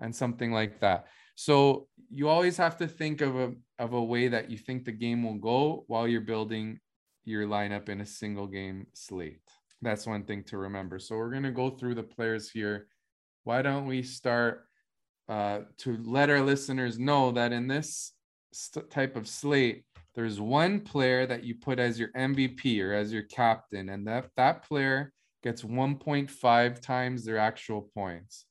and 0.00 0.14
something 0.14 0.52
like 0.52 0.80
that. 0.80 1.06
So 1.34 1.88
you 2.10 2.28
always 2.28 2.56
have 2.56 2.76
to 2.78 2.86
think 2.86 3.20
of 3.20 3.36
a 3.36 3.52
of 3.78 3.92
a 3.92 4.02
way 4.02 4.28
that 4.28 4.50
you 4.50 4.58
think 4.58 4.84
the 4.84 4.92
game 4.92 5.22
will 5.22 5.38
go 5.38 5.84
while 5.86 6.06
you're 6.06 6.20
building 6.20 6.78
your 7.24 7.46
lineup 7.46 7.88
in 7.88 8.00
a 8.00 8.06
single 8.06 8.46
game 8.46 8.86
slate. 8.94 9.40
That's 9.80 10.06
one 10.06 10.24
thing 10.24 10.44
to 10.44 10.58
remember. 10.58 10.98
So 10.98 11.16
we're 11.16 11.32
to 11.40 11.50
go 11.50 11.70
through 11.70 11.96
the 11.96 12.02
players 12.02 12.50
here. 12.50 12.86
Why 13.44 13.62
don't 13.62 13.86
we 13.86 14.02
start 14.02 14.66
uh, 15.28 15.60
to 15.78 15.98
let 16.04 16.30
our 16.30 16.42
listeners 16.42 16.98
know 16.98 17.32
that 17.32 17.52
in 17.52 17.66
this 17.66 18.12
st- 18.52 18.90
type 18.90 19.16
of 19.16 19.26
slate, 19.26 19.84
there's 20.14 20.40
one 20.40 20.80
player 20.80 21.26
that 21.26 21.44
you 21.44 21.54
put 21.54 21.78
as 21.78 21.98
your 21.98 22.10
MVP 22.12 22.82
or 22.82 22.92
as 22.92 23.12
your 23.12 23.22
captain, 23.22 23.88
and 23.88 24.06
that 24.06 24.30
that 24.36 24.62
player 24.68 25.12
gets 25.42 25.62
1.5 25.62 26.80
times 26.80 27.24
their 27.24 27.38
actual 27.38 27.90
points. 27.94 28.44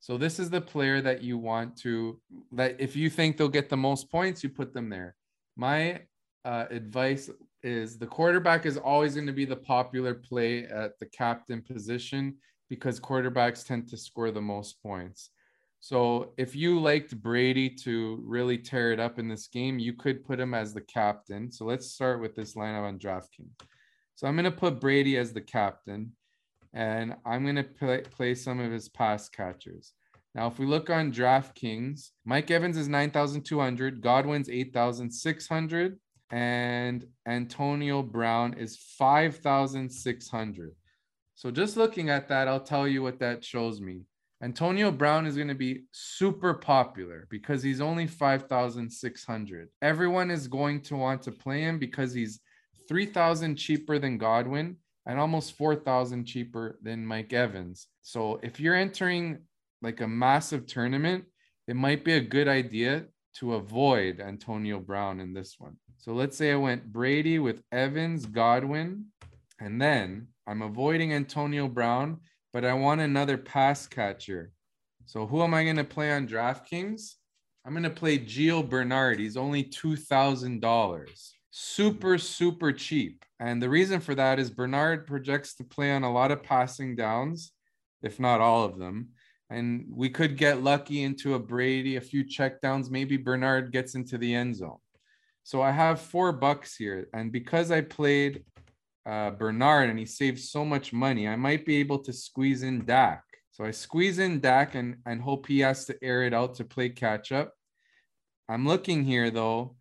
So 0.00 0.16
this 0.16 0.38
is 0.38 0.48
the 0.48 0.60
player 0.60 1.00
that 1.00 1.22
you 1.22 1.36
want 1.38 1.76
to 1.78 2.20
that 2.52 2.76
if 2.78 2.94
you 2.94 3.10
think 3.10 3.36
they'll 3.36 3.48
get 3.48 3.68
the 3.68 3.76
most 3.76 4.10
points, 4.10 4.42
you 4.42 4.48
put 4.48 4.72
them 4.72 4.88
there. 4.88 5.16
My 5.56 6.02
uh, 6.44 6.66
advice 6.70 7.28
is 7.62 7.98
the 7.98 8.06
quarterback 8.06 8.64
is 8.64 8.76
always 8.76 9.14
going 9.14 9.26
to 9.26 9.32
be 9.32 9.44
the 9.44 9.56
popular 9.56 10.14
play 10.14 10.64
at 10.64 10.98
the 11.00 11.06
captain 11.06 11.60
position 11.62 12.36
because 12.68 13.00
quarterbacks 13.00 13.66
tend 13.66 13.88
to 13.88 13.96
score 13.96 14.30
the 14.30 14.40
most 14.40 14.80
points. 14.82 15.30
So 15.80 16.32
if 16.36 16.56
you 16.56 16.80
liked 16.80 17.20
Brady 17.22 17.70
to 17.70 18.20
really 18.24 18.58
tear 18.58 18.92
it 18.92 19.00
up 19.00 19.18
in 19.18 19.28
this 19.28 19.46
game, 19.46 19.78
you 19.78 19.92
could 19.92 20.24
put 20.24 20.40
him 20.40 20.52
as 20.54 20.74
the 20.74 20.80
captain. 20.80 21.52
So 21.52 21.64
let's 21.64 21.90
start 21.90 22.20
with 22.20 22.34
this 22.34 22.54
lineup 22.54 22.82
on 22.82 22.98
DraftKings. 22.98 23.60
So 24.16 24.26
I'm 24.26 24.34
going 24.34 24.44
to 24.44 24.50
put 24.50 24.80
Brady 24.80 25.16
as 25.16 25.32
the 25.32 25.40
captain, 25.40 26.12
and 26.74 27.14
I'm 27.24 27.44
going 27.44 27.56
to 27.56 27.62
play, 27.62 28.00
play 28.00 28.34
some 28.34 28.58
of 28.58 28.72
his 28.72 28.88
pass 28.88 29.28
catchers. 29.28 29.92
Now, 30.34 30.48
if 30.48 30.58
we 30.58 30.66
look 30.66 30.90
on 30.90 31.12
DraftKings, 31.12 32.10
Mike 32.24 32.50
Evans 32.50 32.76
is 32.76 32.88
9,200, 32.88 34.02
Godwin's 34.02 34.50
8,600, 34.50 35.98
and 36.30 37.06
Antonio 37.26 38.02
Brown 38.02 38.54
is 38.54 38.76
5,600. 38.76 40.74
So 41.34 41.50
just 41.52 41.76
looking 41.76 42.10
at 42.10 42.28
that, 42.28 42.48
I'll 42.48 42.60
tell 42.60 42.88
you 42.88 43.02
what 43.02 43.20
that 43.20 43.44
shows 43.44 43.80
me. 43.80 44.02
Antonio 44.40 44.92
Brown 44.92 45.26
is 45.26 45.34
going 45.34 45.48
to 45.48 45.54
be 45.54 45.82
super 45.90 46.54
popular 46.54 47.26
because 47.28 47.60
he's 47.62 47.80
only 47.80 48.06
5,600. 48.06 49.68
Everyone 49.82 50.30
is 50.30 50.46
going 50.46 50.80
to 50.82 50.96
want 50.96 51.22
to 51.22 51.32
play 51.32 51.62
him 51.62 51.78
because 51.80 52.12
he's 52.12 52.40
3,000 52.88 53.56
cheaper 53.56 53.98
than 53.98 54.16
Godwin 54.16 54.76
and 55.06 55.18
almost 55.18 55.56
4,000 55.56 56.24
cheaper 56.24 56.78
than 56.82 57.04
Mike 57.04 57.32
Evans. 57.32 57.88
So 58.02 58.38
if 58.42 58.60
you're 58.60 58.76
entering 58.76 59.40
like 59.82 60.00
a 60.00 60.08
massive 60.08 60.66
tournament, 60.66 61.24
it 61.66 61.74
might 61.74 62.04
be 62.04 62.14
a 62.14 62.20
good 62.20 62.46
idea 62.46 63.06
to 63.38 63.54
avoid 63.54 64.20
Antonio 64.20 64.78
Brown 64.78 65.18
in 65.20 65.32
this 65.32 65.56
one. 65.58 65.76
So 65.96 66.12
let's 66.12 66.36
say 66.36 66.52
I 66.52 66.56
went 66.56 66.92
Brady 66.92 67.40
with 67.40 67.62
Evans, 67.72 68.24
Godwin, 68.24 69.06
and 69.60 69.82
then 69.82 70.28
I'm 70.46 70.62
avoiding 70.62 71.12
Antonio 71.12 71.66
Brown, 71.68 72.20
but 72.58 72.64
I 72.64 72.74
want 72.74 73.00
another 73.00 73.38
pass 73.38 73.86
catcher. 73.86 74.50
So 75.06 75.28
who 75.28 75.44
am 75.44 75.54
I 75.54 75.62
going 75.62 75.76
to 75.76 75.84
play 75.84 76.10
on 76.10 76.26
DraftKings? 76.26 77.12
I'm 77.64 77.72
going 77.72 77.84
to 77.84 77.88
play 77.88 78.18
Gio 78.18 78.68
Bernard. 78.68 79.20
He's 79.20 79.36
only 79.36 79.62
$2,000. 79.62 81.32
Super, 81.52 82.18
super 82.18 82.72
cheap. 82.72 83.24
And 83.38 83.62
the 83.62 83.68
reason 83.68 84.00
for 84.00 84.16
that 84.16 84.40
is 84.40 84.50
Bernard 84.50 85.06
projects 85.06 85.54
to 85.54 85.62
play 85.62 85.92
on 85.92 86.02
a 86.02 86.12
lot 86.12 86.32
of 86.32 86.42
passing 86.42 86.96
downs, 86.96 87.52
if 88.02 88.18
not 88.18 88.40
all 88.40 88.64
of 88.64 88.76
them 88.76 89.10
and 89.50 89.86
we 89.88 90.10
could 90.10 90.36
get 90.36 90.64
lucky 90.64 91.04
into 91.04 91.34
a 91.34 91.38
Brady, 91.38 91.94
a 91.94 92.00
few 92.00 92.24
checkdowns. 92.24 92.90
Maybe 92.90 93.16
Bernard 93.16 93.70
gets 93.70 93.94
into 93.94 94.18
the 94.18 94.34
end 94.34 94.56
zone. 94.56 94.78
So 95.44 95.62
I 95.62 95.70
have 95.70 96.00
four 96.00 96.32
bucks 96.32 96.74
here, 96.74 97.08
and 97.14 97.30
because 97.30 97.70
I 97.70 97.82
played 97.82 98.42
uh, 99.08 99.30
Bernard 99.30 99.88
and 99.88 99.98
he 99.98 100.04
saved 100.04 100.38
so 100.38 100.64
much 100.64 100.92
money, 100.92 101.26
I 101.26 101.36
might 101.36 101.64
be 101.64 101.76
able 101.76 102.00
to 102.00 102.12
squeeze 102.12 102.62
in 102.62 102.84
Dak. 102.84 103.22
So 103.50 103.64
I 103.64 103.70
squeeze 103.70 104.18
in 104.18 104.40
Dak 104.40 104.74
and 104.74 104.96
and 105.06 105.22
hope 105.22 105.46
he 105.46 105.60
has 105.60 105.86
to 105.86 105.96
air 106.02 106.22
it 106.24 106.34
out 106.34 106.54
to 106.56 106.64
play 106.64 106.90
catch 106.90 107.32
up. 107.32 107.54
I'm 108.48 108.66
looking 108.66 109.04
here 109.04 109.30
though, 109.30 109.76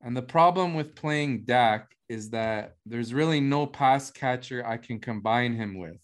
and 0.00 0.16
the 0.16 0.22
problem 0.22 0.74
with 0.74 0.96
playing 0.96 1.44
Dak 1.44 1.94
is 2.08 2.30
that 2.30 2.76
there's 2.86 3.14
really 3.14 3.40
no 3.40 3.66
pass 3.66 4.10
catcher 4.10 4.66
I 4.66 4.76
can 4.78 4.98
combine 4.98 5.54
him 5.54 5.78
with. 5.78 5.98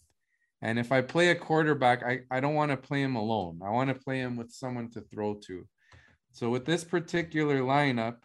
And 0.61 0.77
if 0.77 0.91
I 0.91 1.01
play 1.01 1.29
a 1.29 1.35
quarterback, 1.35 2.03
I, 2.03 2.21
I 2.31 2.39
don't 2.39 2.55
want 2.55 2.71
to 2.71 2.77
play 2.77 3.01
him 3.01 3.15
alone. 3.15 3.61
I 3.65 3.69
want 3.69 3.89
to 3.89 4.03
play 4.03 4.19
him 4.19 4.35
with 4.35 4.51
someone 4.51 4.89
to 4.91 5.01
throw 5.01 5.35
to. 5.47 5.67
So 6.31 6.49
with 6.49 6.65
this 6.65 6.83
particular 6.83 7.59
lineup, 7.59 8.17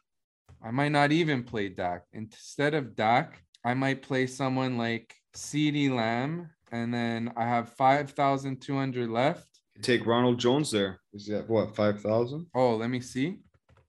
I 0.63 0.71
might 0.71 0.93
not 0.93 1.13
even 1.13 1.45
play 1.45 1.69
Dak. 1.69 2.05
Instead 2.13 2.75
of 2.75 2.97
Dak, 2.97 3.45
I 3.65 3.75
might 3.75 4.03
play 4.03 4.27
someone 4.27 4.77
like 4.77 5.15
CeeDee 5.35 5.91
Lamb. 5.91 6.51
And 6.73 6.93
then 6.93 7.33
I 7.37 7.45
have 7.45 7.73
5,200 7.75 9.09
left. 9.09 9.47
Take 9.81 10.07
Ronald 10.07 10.39
Jones 10.39 10.71
there. 10.71 11.01
Is 11.13 11.27
that 11.27 11.49
what, 11.49 11.75
5,000? 11.77 12.47
Oh, 12.55 12.77
let 12.77 12.91
me 12.91 13.01
see. 13.01 13.39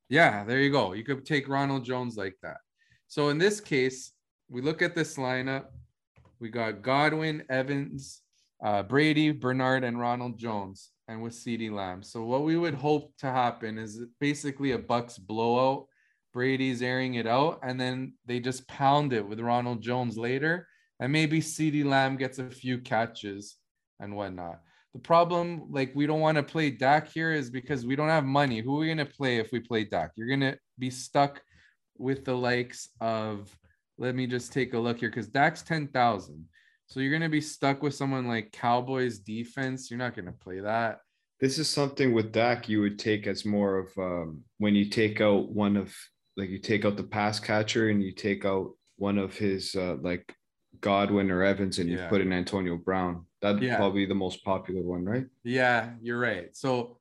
Yeah, 0.08 0.44
there 0.44 0.60
you 0.60 0.72
go. 0.72 0.94
You 0.94 1.04
could 1.04 1.26
take 1.26 1.50
Ronald 1.50 1.84
Jones 1.84 2.16
like 2.16 2.36
that. 2.44 2.58
So 3.08 3.30
in 3.30 3.38
this 3.38 3.60
case, 3.60 4.12
we 4.50 4.62
look 4.62 4.82
at 4.82 4.96
this 4.96 5.18
lineup. 5.18 5.66
We 6.40 6.50
got 6.50 6.84
Godwin, 6.84 7.44
Evans, 7.50 8.22
uh, 8.64 8.84
Brady, 8.84 9.32
Bernard, 9.32 9.84
and 9.84 10.00
Ronald 10.00 10.38
Jones, 10.38 10.92
and 11.08 11.22
with 11.24 11.34
CeeDee 11.34 11.72
Lamb. 11.72 12.04
So 12.04 12.24
what 12.24 12.44
we 12.44 12.58
would 12.58 12.76
hope 12.76 13.16
to 13.20 13.28
happen 13.28 13.78
is 13.78 14.02
basically 14.20 14.74
a 14.74 14.80
Bucs 14.80 15.20
blowout. 15.20 15.88
Brady's 16.36 16.82
airing 16.82 17.16
it 17.16 17.26
out, 17.26 17.62
and 17.64 17.80
then 17.80 18.14
they 18.26 18.42
just 18.42 18.68
pound 18.68 19.14
it 19.14 19.26
with 19.26 19.40
Ronald 19.40 19.82
Jones 19.82 20.18
later, 20.18 20.68
and 21.00 21.12
maybe 21.12 21.40
CeeDee 21.40 21.86
Lamb 21.86 22.18
gets 22.18 22.40
a 22.40 22.50
few 22.50 22.80
catches 22.80 23.56
and 24.02 24.16
whatnot. 24.18 24.60
The 24.94 25.00
problem, 25.00 25.68
like 25.70 25.94
we 25.96 26.06
don't 26.06 26.20
want 26.20 26.36
to 26.36 26.44
play 26.44 26.70
Dak 26.70 27.08
here, 27.08 27.32
is 27.32 27.50
because 27.50 27.86
we 27.86 27.96
don't 27.96 28.10
have 28.10 28.26
money. 28.26 28.60
Who 28.60 28.76
are 28.76 28.80
we 28.82 28.90
gonna 28.90 29.06
play 29.06 29.38
if 29.38 29.54
we 29.54 29.62
play 29.62 29.86
Dak? 29.86 30.12
You're 30.16 30.28
gonna 30.28 30.58
be 30.78 30.90
stuck 30.90 31.42
with 31.98 32.26
the 32.26 32.36
likes 32.36 32.90
of. 33.00 33.50
Let 33.98 34.14
me 34.14 34.28
just 34.28 34.52
take 34.52 34.74
a 34.74 34.78
look 34.78 35.00
here 35.00 35.10
because 35.10 35.30
Dak's 35.30 35.64
ten 35.64 35.88
thousand. 35.88 36.46
So 36.88 37.00
you're 37.00 37.12
going 37.12 37.22
to 37.24 37.30
be 37.30 37.42
stuck 37.42 37.82
with 37.82 37.96
someone 37.96 38.28
like 38.28 38.52
Cowboys 38.52 39.20
defense. 39.20 39.90
You're 39.90 39.98
not 39.98 40.16
going 40.16 40.28
to 40.28 40.32
play 40.32 40.60
that. 40.60 41.00
This 41.40 41.58
is 41.58 41.70
something 41.70 42.14
with 42.14 42.32
Dak 42.32 42.70
you 42.70 42.82
would 42.82 43.00
take 43.00 43.26
as 43.28 43.44
more 43.44 43.80
of 43.80 43.98
um, 43.98 44.44
when 44.60 44.76
you 44.76 44.90
take 44.90 45.20
out 45.20 45.50
one 45.50 45.78
of 45.78 45.96
like 46.38 46.50
you 46.50 46.60
take 46.60 46.86
out 46.86 46.98
the 46.98 47.04
pass 47.04 47.40
catcher 47.40 47.90
and 47.90 48.04
you 48.04 48.12
take 48.12 48.46
out 48.46 48.72
one 48.98 49.18
of 49.18 49.38
his 49.38 49.76
uh, 49.76 49.96
like 50.02 50.36
Godwin 50.82 51.32
or 51.32 51.44
Evans 51.44 51.80
and 51.80 51.90
you 51.90 51.98
yeah. 51.98 52.10
put 52.10 52.22
in 52.22 52.34
Antonio 52.34 52.78
Brown. 52.78 53.26
That'd 53.42 53.62
yeah. 53.62 53.78
probably 53.78 54.06
the 54.06 54.16
most 54.16 54.44
popular 54.44 54.82
one, 54.82 55.06
right? 55.06 55.26
Yeah, 55.44 55.92
you're 56.02 56.20
right. 56.20 56.56
So 56.56 56.98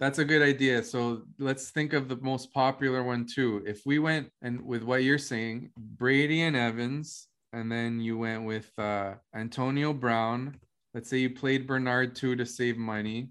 that's 0.00 0.18
a 0.18 0.24
good 0.24 0.42
idea. 0.42 0.82
So 0.82 1.22
let's 1.38 1.70
think 1.70 1.92
of 1.92 2.08
the 2.08 2.16
most 2.16 2.52
popular 2.52 3.02
one 3.02 3.26
too. 3.26 3.62
If 3.66 3.82
we 3.84 3.98
went 3.98 4.30
and 4.42 4.64
with 4.64 4.82
what 4.82 5.02
you're 5.02 5.18
saying, 5.18 5.70
Brady 5.76 6.42
and 6.42 6.56
Evans, 6.56 7.28
and 7.52 7.70
then 7.70 8.00
you 8.00 8.18
went 8.18 8.44
with 8.44 8.70
uh, 8.78 9.14
Antonio 9.34 9.92
Brown. 9.92 10.56
Let's 10.94 11.10
say 11.10 11.18
you 11.18 11.30
played 11.30 11.66
Bernard 11.66 12.14
too 12.14 12.36
to 12.36 12.46
save 12.46 12.76
money 12.76 13.30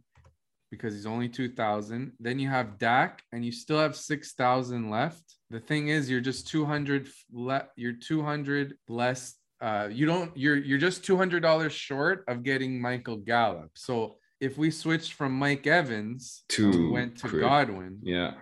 because 0.71 0.93
he's 0.93 1.05
only 1.05 1.29
2000 1.29 2.11
then 2.19 2.39
you 2.39 2.49
have 2.49 2.77
Dak 2.77 3.23
and 3.31 3.45
you 3.45 3.51
still 3.51 3.79
have 3.79 3.95
6000 3.95 4.89
left 4.89 5.36
the 5.49 5.59
thing 5.59 5.87
is 5.87 6.09
you're 6.09 6.21
just 6.21 6.47
200 6.47 7.07
le- 7.31 7.67
you're 7.75 7.93
200 7.93 8.75
less 8.89 9.35
uh 9.61 9.87
you 9.91 10.05
don't 10.05 10.35
you're 10.35 10.57
you're 10.57 10.77
just 10.77 11.03
$200 11.03 11.69
short 11.71 12.23
of 12.27 12.43
getting 12.43 12.81
Michael 12.81 13.17
Gallup 13.17 13.71
so 13.75 14.17
if 14.39 14.57
we 14.57 14.69
switched 14.69 15.13
from 15.13 15.31
Mike 15.33 15.65
Evans 15.65 16.43
to 16.49 16.91
went 16.91 17.17
to 17.19 17.39
Godwin 17.39 17.99
yeah 18.03 18.33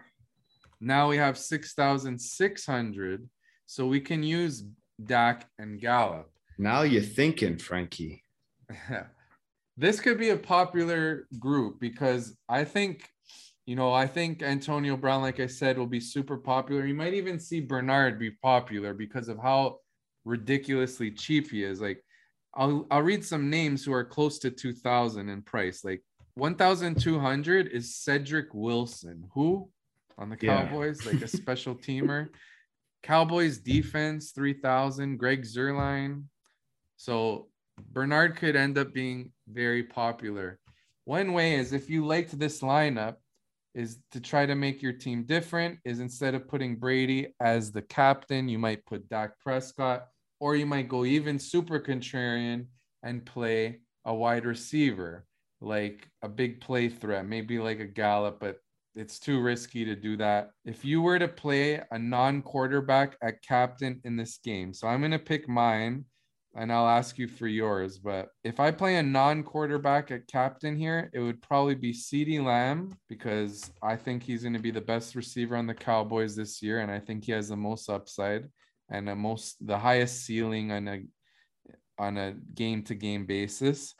now 0.81 1.09
we 1.09 1.17
have 1.17 1.37
6600 1.37 3.29
so 3.65 3.87
we 3.87 3.99
can 3.99 4.21
use 4.23 4.63
Dak, 5.03 5.49
and 5.59 5.79
Gallup. 5.79 6.29
Now 6.57 6.83
you're 6.83 7.01
thinking, 7.01 7.57
Frankie. 7.57 8.23
this 9.77 9.99
could 9.99 10.17
be 10.17 10.29
a 10.29 10.37
popular 10.37 11.27
group 11.39 11.79
because 11.79 12.35
I 12.47 12.63
think, 12.63 13.09
you 13.65 13.75
know, 13.75 13.91
I 13.91 14.05
think 14.05 14.43
Antonio 14.43 14.95
Brown, 14.95 15.21
like 15.21 15.39
I 15.39 15.47
said, 15.47 15.77
will 15.77 15.87
be 15.87 15.99
super 15.99 16.37
popular. 16.37 16.85
You 16.85 16.93
might 16.93 17.15
even 17.15 17.39
see 17.39 17.61
Bernard 17.61 18.19
be 18.19 18.31
popular 18.31 18.93
because 18.93 19.27
of 19.27 19.39
how 19.39 19.79
ridiculously 20.23 21.11
cheap 21.11 21.49
he 21.49 21.63
is. 21.63 21.81
Like, 21.81 22.03
I'll 22.53 22.85
I'll 22.91 23.01
read 23.01 23.25
some 23.25 23.49
names 23.49 23.83
who 23.83 23.91
are 23.93 24.05
close 24.05 24.39
to 24.39 24.51
2000 24.51 25.29
in 25.29 25.41
price. 25.41 25.83
Like 25.83 26.03
1200 26.35 27.67
is 27.67 27.95
Cedric 27.95 28.53
Wilson, 28.53 29.29
who 29.33 29.69
on 30.17 30.29
the 30.29 30.37
Cowboys, 30.37 31.03
yeah. 31.03 31.11
like 31.11 31.21
a 31.21 31.27
special 31.27 31.75
teamer. 31.87 32.29
Cowboys 33.03 33.57
defense 33.59 34.31
3000, 34.31 35.17
Greg 35.17 35.43
Zuerlein. 35.43 36.23
So 36.97 37.47
Bernard 37.91 38.35
could 38.37 38.55
end 38.55 38.77
up 38.77 38.93
being 38.93 39.31
very 39.47 39.83
popular. 39.83 40.59
One 41.03 41.33
way 41.33 41.55
is 41.55 41.73
if 41.73 41.89
you 41.89 42.05
liked 42.05 42.37
this 42.39 42.61
lineup, 42.61 43.17
is 43.75 43.99
to 44.11 44.19
try 44.19 44.45
to 44.45 44.55
make 44.55 44.81
your 44.81 44.93
team 44.93 45.23
different. 45.23 45.77
Is 45.85 45.99
instead 45.99 46.33
of 46.33 46.47
putting 46.47 46.77
Brady 46.77 47.35
as 47.39 47.71
the 47.71 47.81
captain, 47.81 48.49
you 48.49 48.57
might 48.57 48.85
put 48.85 49.07
Dak 49.09 49.39
Prescott, 49.39 50.07
or 50.39 50.55
you 50.55 50.65
might 50.65 50.89
go 50.89 51.05
even 51.05 51.37
super 51.37 51.79
contrarian 51.79 52.65
and 53.03 53.25
play 53.25 53.79
a 54.05 54.13
wide 54.13 54.45
receiver, 54.45 55.25
like 55.61 56.07
a 56.21 56.29
big 56.29 56.61
play 56.61 56.89
threat, 56.89 57.25
maybe 57.25 57.59
like 57.59 57.79
a 57.79 57.85
Gallup, 57.85 58.39
but 58.39 58.57
it's 58.95 59.19
too 59.19 59.41
risky 59.41 59.83
to 59.85 59.95
do 59.95 60.15
that. 60.17 60.51
If 60.63 60.85
you 60.85 61.01
were 61.01 61.19
to 61.19 61.27
play 61.27 61.81
a 61.91 61.99
non 61.99 62.41
quarterback 62.41 63.17
at 63.21 63.41
captain 63.41 63.99
in 64.05 64.15
this 64.15 64.39
game, 64.43 64.73
so 64.73 64.87
I'm 64.87 65.01
going 65.01 65.11
to 65.11 65.19
pick 65.19 65.49
mine 65.49 66.05
and 66.55 66.71
I'll 66.71 66.87
ask 66.87 67.17
you 67.17 67.27
for 67.27 67.47
yours. 67.47 67.97
But 67.97 68.29
if 68.43 68.59
I 68.59 68.71
play 68.71 68.95
a 68.95 69.03
non 69.03 69.43
quarterback 69.43 70.09
at 70.11 70.27
captain 70.27 70.77
here, 70.77 71.09
it 71.13 71.19
would 71.19 71.41
probably 71.41 71.75
be 71.75 71.91
CeeDee 71.91 72.43
Lamb 72.43 72.97
because 73.09 73.69
I 73.83 73.97
think 73.97 74.23
he's 74.23 74.43
going 74.43 74.53
to 74.53 74.59
be 74.59 74.71
the 74.71 74.81
best 74.81 75.15
receiver 75.15 75.57
on 75.57 75.67
the 75.67 75.73
Cowboys 75.73 76.35
this 76.35 76.61
year. 76.61 76.79
And 76.79 76.89
I 76.89 76.99
think 76.99 77.25
he 77.25 77.33
has 77.33 77.49
the 77.49 77.57
most 77.57 77.89
upside 77.89 78.45
and 78.89 79.07
the 79.07 79.15
most, 79.15 79.65
the 79.65 79.77
highest 79.77 80.25
ceiling 80.25 80.71
on 80.71 80.87
a, 80.87 81.01
on 81.99 82.17
a 82.17 82.35
game 82.53 82.83
to 82.83 82.95
game 82.95 83.25
basis. 83.25 83.93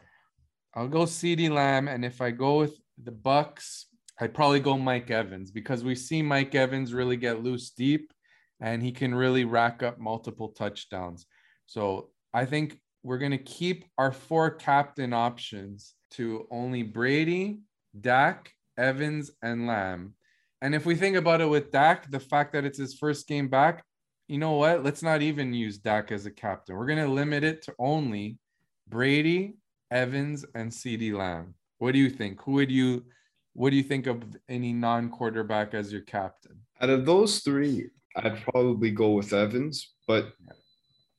I'll 0.74 0.88
go 0.88 1.04
CeeDee 1.04 1.50
Lamb. 1.50 1.90
And 1.90 2.06
if 2.06 2.22
I 2.22 2.32
go 2.32 2.60
with 2.60 2.76
the 3.04 3.12
Bucs, 3.12 3.84
I'd 4.20 4.34
probably 4.34 4.62
go 4.62 4.78
Mike 4.78 5.12
Evans 5.12 5.52
because 5.52 5.84
we 5.84 5.94
see 5.94 6.22
Mike 6.22 6.56
Evans 6.56 6.94
really 6.94 7.18
get 7.18 7.44
loose 7.44 7.72
deep 7.72 8.14
and 8.62 8.82
he 8.82 8.94
can 8.94 9.14
really 9.14 9.44
rack 9.44 9.84
up 9.84 10.00
multiple 10.00 10.50
touchdowns. 10.50 11.26
So 11.66 12.12
I 12.36 12.44
think 12.44 12.78
we're 13.02 13.18
going 13.18 13.32
to 13.32 13.38
keep 13.38 13.86
our 13.98 14.12
four 14.12 14.52
captain 14.52 15.14
options 15.14 15.94
to 16.12 16.48
only 16.52 16.84
Brady, 16.84 17.62
Dak, 18.02 18.52
Evans, 18.78 19.32
and 19.42 19.66
Lamb. 19.66 20.16
And 20.62 20.76
if 20.76 20.86
we 20.86 20.96
think 20.96 21.16
about 21.16 21.40
it 21.40 21.46
with 21.46 21.72
Dak, 21.72 22.12
the 22.12 22.20
fact 22.20 22.52
that 22.52 22.66
it's 22.66 22.78
his 22.78 22.94
first 22.94 23.26
game 23.30 23.48
back, 23.48 23.86
you 24.28 24.38
know 24.38 24.52
what? 24.52 24.84
Let's 24.84 25.02
not 25.02 25.22
even 25.22 25.54
use 25.54 25.78
Dak 25.78 26.12
as 26.12 26.26
a 26.26 26.32
captain. 26.32 26.76
We're 26.76 26.88
going 26.88 27.06
to 27.06 27.08
limit 27.08 27.46
it 27.46 27.62
to 27.64 27.74
only 27.80 28.38
Brady, 28.86 29.54
Evans, 29.90 30.44
and 30.56 30.70
CeeDee 30.70 31.14
Lamb. 31.14 31.54
What 31.78 31.94
do 31.94 32.00
you 32.00 32.10
think? 32.10 32.42
Who 32.42 32.54
would 32.54 32.72
you 32.72 33.06
what 33.54 33.70
do 33.70 33.78
you 33.78 33.84
think 33.84 34.08
of 34.08 34.22
any 34.50 34.74
non-quarterback 34.74 35.74
as 35.74 35.90
your 35.90 36.02
captain? 36.02 36.60
Out 36.82 36.90
of 36.90 37.06
those 37.06 37.40
three, 37.40 37.88
I'd 38.18 38.44
probably 38.44 38.92
go 38.92 39.12
with 39.12 39.32
Evans, 39.32 39.94
but 40.06 40.34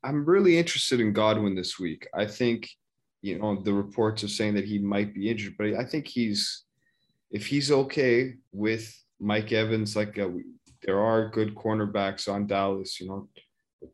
I'm 0.07 0.25
really 0.25 0.57
interested 0.57 1.01
in 1.01 1.13
Godwin 1.13 1.57
this 1.57 1.81
week. 1.81 2.07
I 2.15 2.27
think, 2.27 2.71
you 3.23 3.39
know, 3.39 3.61
the 3.61 3.75
reports 3.75 4.23
are 4.23 4.29
saying 4.29 4.55
that 4.55 4.65
he 4.65 4.79
might 4.79 5.13
be 5.13 5.29
injured, 5.29 5.55
but 5.59 5.75
I 5.75 5.85
think 5.85 6.07
he's, 6.07 6.65
if 7.33 7.47
he's 7.47 7.73
okay 7.73 8.35
with 8.53 8.87
Mike 9.19 9.51
Evans, 9.51 9.97
like 9.97 10.17
uh, 10.17 10.29
there 10.83 11.01
are 11.01 11.29
good 11.31 11.57
cornerbacks 11.57 12.33
on 12.33 12.47
Dallas, 12.47 13.01
you 13.01 13.09
know, 13.09 13.29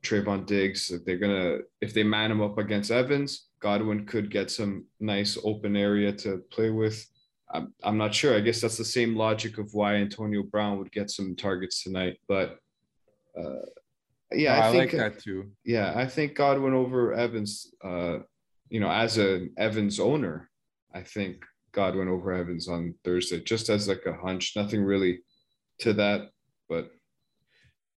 Trevon 0.03 0.45
Diggs, 0.47 0.93
they're 1.05 1.17
gonna 1.17 1.59
if 1.81 1.93
they 1.93 2.03
man 2.03 2.31
him 2.31 2.41
up 2.41 2.59
against 2.59 2.91
Evans, 2.91 3.49
Godwin 3.61 4.07
could 4.07 4.31
get 4.31 4.51
some 4.51 4.85
nice 5.01 5.39
open 5.45 5.77
area 5.77 6.13
to 6.13 6.39
play 6.51 6.71
with. 6.71 7.07
I'm, 7.53 7.75
I'm 7.83 7.99
not 7.99 8.15
sure. 8.15 8.35
I 8.35 8.41
guess 8.41 8.61
that's 8.61 8.79
the 8.79 8.85
same 8.85 9.17
logic 9.17 9.59
of 9.59 9.75
why 9.75 9.97
Antonio 9.97 10.43
Brown 10.43 10.79
would 10.79 10.93
get 10.93 11.11
some 11.11 11.37
targets 11.37 11.83
tonight. 11.83 12.19
But 12.29 12.59
uh, 13.39 13.67
yeah, 14.35 14.55
I, 14.55 14.69
I 14.69 14.73
think, 14.73 14.93
like 14.93 15.15
that 15.15 15.23
too. 15.23 15.53
Yeah, 15.65 15.93
I 15.95 16.07
think 16.07 16.35
Godwin 16.35 16.75
over 16.75 17.15
Evans. 17.15 17.73
Uh, 17.83 18.19
you 18.69 18.81
know, 18.81 18.91
as 18.91 19.19
an 19.19 19.53
Evans 19.59 20.01
owner, 20.01 20.51
I 20.95 21.03
think 21.03 21.45
Godwin 21.73 22.09
over 22.09 22.33
Evans 22.33 22.69
on 22.69 22.95
Thursday, 23.05 23.41
just 23.41 23.69
as 23.69 23.89
like 23.89 24.05
a 24.07 24.15
hunch. 24.15 24.53
Nothing 24.57 24.83
really 24.83 25.21
to 25.81 25.93
that, 25.95 26.31
but 26.69 26.91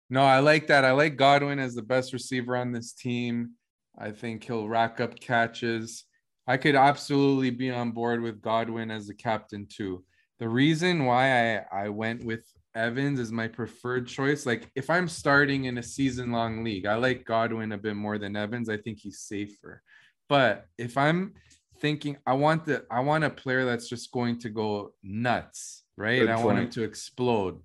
no, 0.08 0.22
I 0.22 0.38
like 0.38 0.68
that. 0.68 0.84
I 0.84 0.92
like 0.92 1.16
Godwin 1.16 1.58
as 1.58 1.74
the 1.74 1.82
best 1.82 2.12
receiver 2.12 2.56
on 2.56 2.72
this 2.72 2.92
team. 2.92 3.52
I 3.98 4.10
think 4.10 4.44
he'll 4.44 4.68
rack 4.68 5.00
up 5.00 5.18
catches. 5.18 6.04
I 6.46 6.56
could 6.58 6.76
absolutely 6.76 7.50
be 7.50 7.70
on 7.70 7.90
board 7.90 8.22
with 8.22 8.40
Godwin 8.40 8.90
as 8.90 9.08
the 9.08 9.14
captain 9.14 9.66
too. 9.68 10.04
The 10.38 10.48
reason 10.48 11.06
why 11.06 11.56
I, 11.56 11.64
I 11.72 11.88
went 11.88 12.24
with 12.24 12.44
Evans 12.76 13.18
is 13.18 13.32
my 13.32 13.48
preferred 13.48 14.06
choice. 14.06 14.46
Like 14.46 14.70
if 14.74 14.90
I'm 14.90 15.08
starting 15.08 15.64
in 15.64 15.78
a 15.78 15.82
season 15.82 16.30
long 16.30 16.62
league, 16.62 16.86
I 16.86 16.96
like 16.96 17.24
Godwin 17.24 17.72
a 17.72 17.78
bit 17.78 17.96
more 17.96 18.18
than 18.18 18.36
Evans. 18.36 18.68
I 18.68 18.76
think 18.76 18.98
he's 19.00 19.20
safer. 19.20 19.82
But 20.28 20.66
if 20.76 20.98
I'm 20.98 21.34
thinking 21.80 22.16
I 22.26 22.34
want 22.34 22.64
the 22.64 22.84
I 22.90 23.00
want 23.00 23.24
a 23.24 23.30
player 23.30 23.64
that's 23.64 23.88
just 23.88 24.12
going 24.12 24.38
to 24.40 24.50
go 24.50 24.92
nuts, 25.02 25.84
right? 25.96 26.20
Good 26.20 26.30
I 26.30 26.42
want 26.42 26.58
him 26.58 26.70
to 26.70 26.84
explode. 26.84 27.60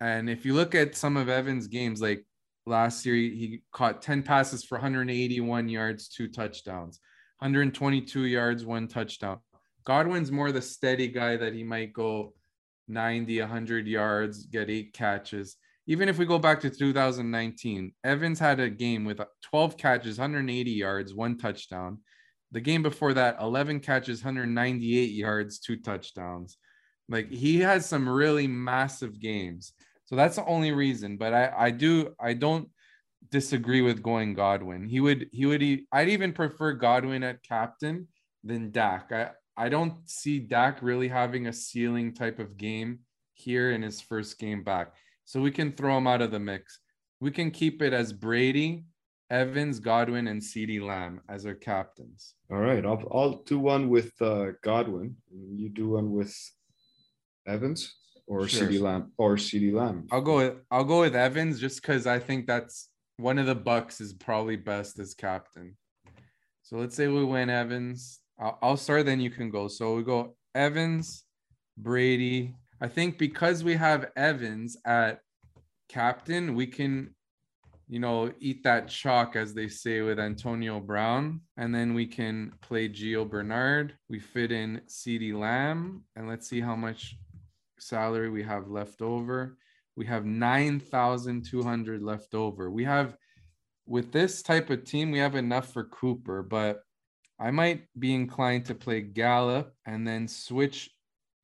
And 0.00 0.28
if 0.28 0.44
you 0.44 0.54
look 0.54 0.74
at 0.74 0.96
some 0.96 1.16
of 1.16 1.28
Evans' 1.28 1.66
games, 1.66 2.00
like 2.00 2.24
last 2.66 3.04
year, 3.04 3.14
he 3.14 3.62
caught 3.72 4.02
10 4.02 4.22
passes 4.22 4.64
for 4.64 4.76
181 4.76 5.68
yards, 5.68 6.08
two 6.08 6.26
touchdowns, 6.26 7.00
122 7.38 8.24
yards, 8.24 8.64
one 8.64 8.88
touchdown. 8.88 9.40
Godwin's 9.84 10.32
more 10.32 10.52
the 10.52 10.62
steady 10.62 11.08
guy 11.08 11.36
that 11.36 11.52
he 11.52 11.64
might 11.64 11.92
go 11.92 12.34
90, 12.90 13.40
100 13.40 13.86
yards, 13.86 14.46
get 14.46 14.68
eight 14.68 14.92
catches. 14.92 15.56
Even 15.86 16.08
if 16.08 16.18
we 16.18 16.26
go 16.26 16.38
back 16.38 16.60
to 16.60 16.70
2019, 16.70 17.92
Evans 18.04 18.38
had 18.38 18.60
a 18.60 18.68
game 18.68 19.04
with 19.04 19.20
12 19.42 19.76
catches, 19.76 20.18
180 20.18 20.70
yards, 20.70 21.14
one 21.14 21.38
touchdown. 21.38 21.98
The 22.52 22.60
game 22.60 22.82
before 22.82 23.14
that, 23.14 23.38
11 23.40 23.80
catches, 23.80 24.22
198 24.22 25.10
yards, 25.10 25.58
two 25.58 25.76
touchdowns. 25.76 26.58
Like 27.08 27.30
he 27.30 27.60
has 27.60 27.86
some 27.86 28.08
really 28.08 28.46
massive 28.46 29.18
games. 29.20 29.72
So 30.04 30.16
that's 30.16 30.36
the 30.36 30.44
only 30.44 30.72
reason. 30.72 31.16
But 31.16 31.32
I, 31.32 31.52
I 31.56 31.70
do, 31.70 32.14
I 32.20 32.34
don't 32.34 32.68
disagree 33.30 33.82
with 33.82 34.02
going 34.02 34.34
Godwin. 34.34 34.88
He 34.88 35.00
would, 35.00 35.28
he 35.32 35.46
would, 35.46 35.62
I'd 35.92 36.08
even 36.08 36.32
prefer 36.32 36.72
Godwin 36.72 37.22
at 37.22 37.42
captain 37.42 38.08
than 38.44 38.70
Dak. 38.70 39.12
I, 39.12 39.30
I 39.60 39.68
don't 39.68 40.08
see 40.08 40.38
Dak 40.38 40.78
really 40.80 41.08
having 41.08 41.46
a 41.46 41.52
ceiling 41.52 42.14
type 42.14 42.38
of 42.38 42.56
game 42.56 43.00
here 43.34 43.72
in 43.72 43.82
his 43.82 44.00
first 44.00 44.38
game 44.38 44.64
back. 44.64 44.94
So 45.26 45.38
we 45.42 45.50
can 45.50 45.72
throw 45.72 45.98
him 45.98 46.06
out 46.06 46.22
of 46.22 46.30
the 46.30 46.38
mix. 46.38 46.78
We 47.20 47.30
can 47.30 47.50
keep 47.50 47.82
it 47.82 47.92
as 47.92 48.10
Brady, 48.10 48.86
Evans, 49.28 49.78
Godwin, 49.78 50.28
and 50.28 50.40
CeeDee 50.40 50.80
Lamb 50.80 51.20
as 51.28 51.44
our 51.44 51.52
captains. 51.54 52.36
All 52.50 52.56
right. 52.56 52.86
I'll, 52.86 53.06
I'll 53.12 53.42
do 53.42 53.58
one 53.58 53.90
with 53.90 54.10
uh, 54.22 54.52
Godwin. 54.62 55.14
You 55.30 55.68
do 55.68 55.90
one 55.90 56.10
with 56.10 56.34
Evans 57.46 57.94
or 58.26 58.48
sure. 58.48 58.66
CeeDee 58.66 58.80
Lamb 58.80 59.12
or 59.18 59.36
CeeDee 59.36 59.74
Lamb. 59.74 60.06
I'll 60.10 60.22
go 60.22 60.36
with 60.36 60.54
I'll 60.70 60.84
go 60.84 61.00
with 61.00 61.14
Evans 61.14 61.60
just 61.60 61.82
because 61.82 62.06
I 62.06 62.18
think 62.18 62.46
that's 62.46 62.88
one 63.18 63.38
of 63.38 63.44
the 63.44 63.56
Bucs 63.56 64.00
is 64.00 64.14
probably 64.14 64.56
best 64.56 64.98
as 64.98 65.12
captain. 65.12 65.76
So 66.62 66.78
let's 66.78 66.96
say 66.96 67.08
we 67.08 67.24
win 67.24 67.50
Evans. 67.50 68.19
I'll, 68.40 68.58
I'll 68.62 68.76
start, 68.76 69.06
then 69.06 69.20
you 69.20 69.30
can 69.30 69.50
go. 69.50 69.68
So 69.68 69.94
we 69.94 70.02
go 70.02 70.34
Evans, 70.54 71.24
Brady. 71.76 72.54
I 72.80 72.88
think 72.88 73.18
because 73.18 73.62
we 73.62 73.76
have 73.76 74.10
Evans 74.16 74.76
at 74.86 75.20
captain, 75.88 76.54
we 76.54 76.66
can, 76.66 77.14
you 77.88 77.98
know, 77.98 78.32
eat 78.40 78.64
that 78.64 78.88
chalk, 78.88 79.36
as 79.36 79.52
they 79.52 79.68
say, 79.68 80.00
with 80.00 80.18
Antonio 80.18 80.80
Brown. 80.80 81.42
And 81.58 81.74
then 81.74 81.92
we 81.92 82.06
can 82.06 82.52
play 82.62 82.88
Gio 82.88 83.28
Bernard. 83.28 83.94
We 84.08 84.18
fit 84.18 84.50
in 84.50 84.80
CeeDee 84.88 85.38
Lamb. 85.38 86.04
And 86.16 86.26
let's 86.26 86.48
see 86.48 86.60
how 86.60 86.76
much 86.76 87.16
salary 87.78 88.30
we 88.30 88.42
have 88.42 88.68
left 88.68 89.02
over. 89.02 89.58
We 89.96 90.06
have 90.06 90.24
9,200 90.24 92.02
left 92.02 92.34
over. 92.34 92.70
We 92.70 92.84
have, 92.84 93.16
with 93.86 94.12
this 94.12 94.40
type 94.42 94.70
of 94.70 94.84
team, 94.84 95.10
we 95.10 95.18
have 95.18 95.34
enough 95.34 95.72
for 95.72 95.84
Cooper, 95.84 96.42
but 96.42 96.80
I 97.40 97.50
might 97.50 97.86
be 97.98 98.14
inclined 98.14 98.66
to 98.66 98.74
play 98.74 99.00
Gallup 99.00 99.72
and 99.86 100.06
then 100.06 100.28
switch 100.28 100.90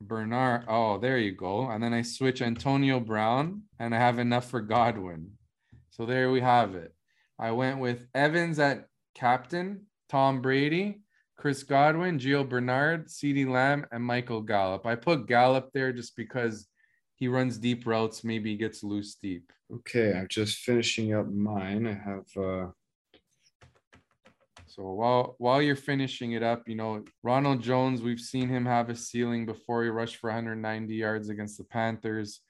Bernard. 0.00 0.64
Oh, 0.68 0.98
there 0.98 1.18
you 1.18 1.32
go. 1.32 1.70
And 1.70 1.82
then 1.82 1.94
I 1.94 2.02
switch 2.02 2.42
Antonio 2.42 3.00
Brown 3.00 3.62
and 3.78 3.94
I 3.94 3.98
have 3.98 4.18
enough 4.18 4.50
for 4.50 4.61
Godwin. 4.61 5.30
So 5.90 6.04
there 6.04 6.30
we 6.30 6.42
have 6.42 6.74
it. 6.74 6.94
I 7.38 7.52
went 7.52 7.80
with 7.80 8.06
Evans 8.14 8.59
at 8.59 8.88
captain, 9.14 9.87
Tom 10.11 10.42
Brady, 10.42 11.00
Chris 11.38 11.62
Godwin, 11.62 12.18
Gio 12.18 12.46
Bernard, 12.46 13.09
CeeDee 13.09 13.48
Lamb, 13.48 13.87
and 13.90 14.04
Michael 14.04 14.42
Gallup. 14.42 14.85
I 14.85 14.96
put 14.96 15.26
Gallup 15.26 15.70
there 15.72 15.92
just 15.92 16.14
because 16.14 16.66
he 17.14 17.28
runs 17.28 17.56
deep 17.56 17.87
routes, 17.87 18.24
maybe 18.24 18.50
he 18.50 18.56
gets 18.56 18.82
loose 18.82 19.14
deep. 19.14 19.50
Okay, 19.72 20.12
I'm 20.12 20.28
just 20.28 20.59
finishing 20.59 21.14
up 21.14 21.28
mine. 21.28 21.87
I 21.87 21.94
have 21.94 22.44
uh 22.44 22.66
so 24.76 24.82
while 24.92 25.36
while 25.38 25.62
you're 25.62 25.74
finishing 25.74 26.32
it 26.32 26.42
up, 26.42 26.68
you 26.68 26.74
know, 26.74 27.02
Ronald 27.22 27.62
Jones, 27.62 28.02
we've 28.02 28.20
seen 28.20 28.46
him 28.48 28.66
have 28.66 28.90
a 28.90 28.94
ceiling 28.94 29.46
before 29.46 29.82
he 29.82 29.88
rushed 29.88 30.16
for 30.16 30.28
190 30.28 30.94
yards 30.94 31.30
against 31.30 31.56
the 31.56 31.64
Panthers. 31.64 32.40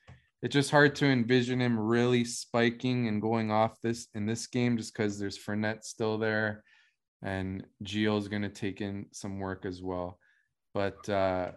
It's 0.43 0.53
just 0.53 0.73
hard 0.73 0.97
to 0.97 1.07
envision 1.07 1.61
him 1.61 1.79
really 1.79 2.25
spiking 2.25 3.07
and 3.07 3.23
going 3.23 3.53
off 3.53 3.81
this 3.81 4.09
in 4.17 4.27
this 4.27 4.49
game 4.49 4.77
just 4.77 4.93
because 4.93 5.21
there's 5.21 5.39
Fournette 5.39 5.85
still 5.85 6.19
there 6.19 6.65
and 7.23 7.65
Gio's 7.85 8.27
going 8.27 8.43
to 8.43 8.49
take 8.49 8.81
in 8.81 9.07
some 9.13 9.39
work 9.39 9.65
as 9.65 9.81
well. 9.81 10.19
But 10.75 11.09
uh, 11.09 11.53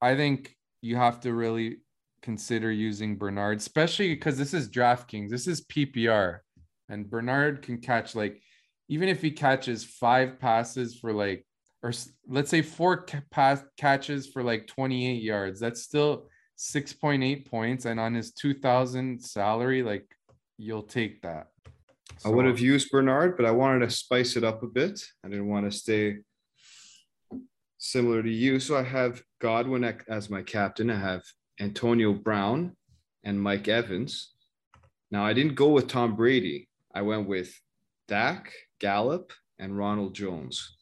I 0.00 0.14
think 0.14 0.54
you 0.82 0.94
have 0.96 1.18
to 1.20 1.34
really 1.34 1.78
consider 2.22 2.70
using 2.70 3.18
Bernard, 3.18 3.58
especially 3.58 4.14
because 4.14 4.38
this 4.38 4.54
is 4.54 4.70
DraftKings, 4.70 5.30
this 5.30 5.48
is 5.48 5.66
PPR, 5.66 6.38
and 6.88 7.10
Bernard 7.10 7.62
can 7.62 7.78
catch 7.78 8.14
like 8.14 8.40
even 8.88 9.08
if 9.08 9.20
he 9.20 9.30
catches 9.30 9.84
five 9.84 10.38
passes 10.38 10.98
for 10.98 11.12
like, 11.12 11.44
or 11.82 11.92
let's 12.28 12.50
say 12.50 12.62
four 12.62 13.06
pass 13.30 13.62
catches 13.76 14.26
for 14.26 14.42
like 14.42 14.66
28 14.66 15.22
yards, 15.22 15.60
that's 15.60 15.82
still 15.82 16.28
6.8 16.58 17.46
points. 17.46 17.84
And 17.84 18.00
on 18.00 18.14
his 18.14 18.32
2000 18.32 19.22
salary, 19.22 19.82
like 19.82 20.06
you'll 20.56 20.82
take 20.82 21.22
that. 21.22 21.48
So, 22.18 22.30
I 22.30 22.32
would 22.32 22.46
have 22.46 22.60
used 22.60 22.90
Bernard, 22.90 23.36
but 23.36 23.44
I 23.44 23.50
wanted 23.50 23.80
to 23.80 23.90
spice 23.90 24.36
it 24.36 24.44
up 24.44 24.62
a 24.62 24.66
bit. 24.66 25.04
I 25.24 25.28
didn't 25.28 25.48
want 25.48 25.70
to 25.70 25.76
stay 25.76 26.18
similar 27.78 28.22
to 28.22 28.30
you. 28.30 28.58
So 28.58 28.76
I 28.76 28.82
have 28.82 29.22
Godwin 29.40 29.84
as 30.08 30.30
my 30.30 30.42
captain. 30.42 30.90
I 30.90 30.98
have 30.98 31.22
Antonio 31.60 32.12
Brown 32.12 32.76
and 33.24 33.40
Mike 33.40 33.68
Evans. 33.68 34.32
Now 35.10 35.24
I 35.24 35.32
didn't 35.32 35.54
go 35.54 35.68
with 35.68 35.88
Tom 35.88 36.16
Brady. 36.16 36.68
I 36.94 37.02
went 37.02 37.28
with 37.28 37.54
Dak, 38.08 38.52
Gallup, 38.80 39.32
and 39.58 39.76
Ronald 39.76 40.14
Jones. 40.14 40.76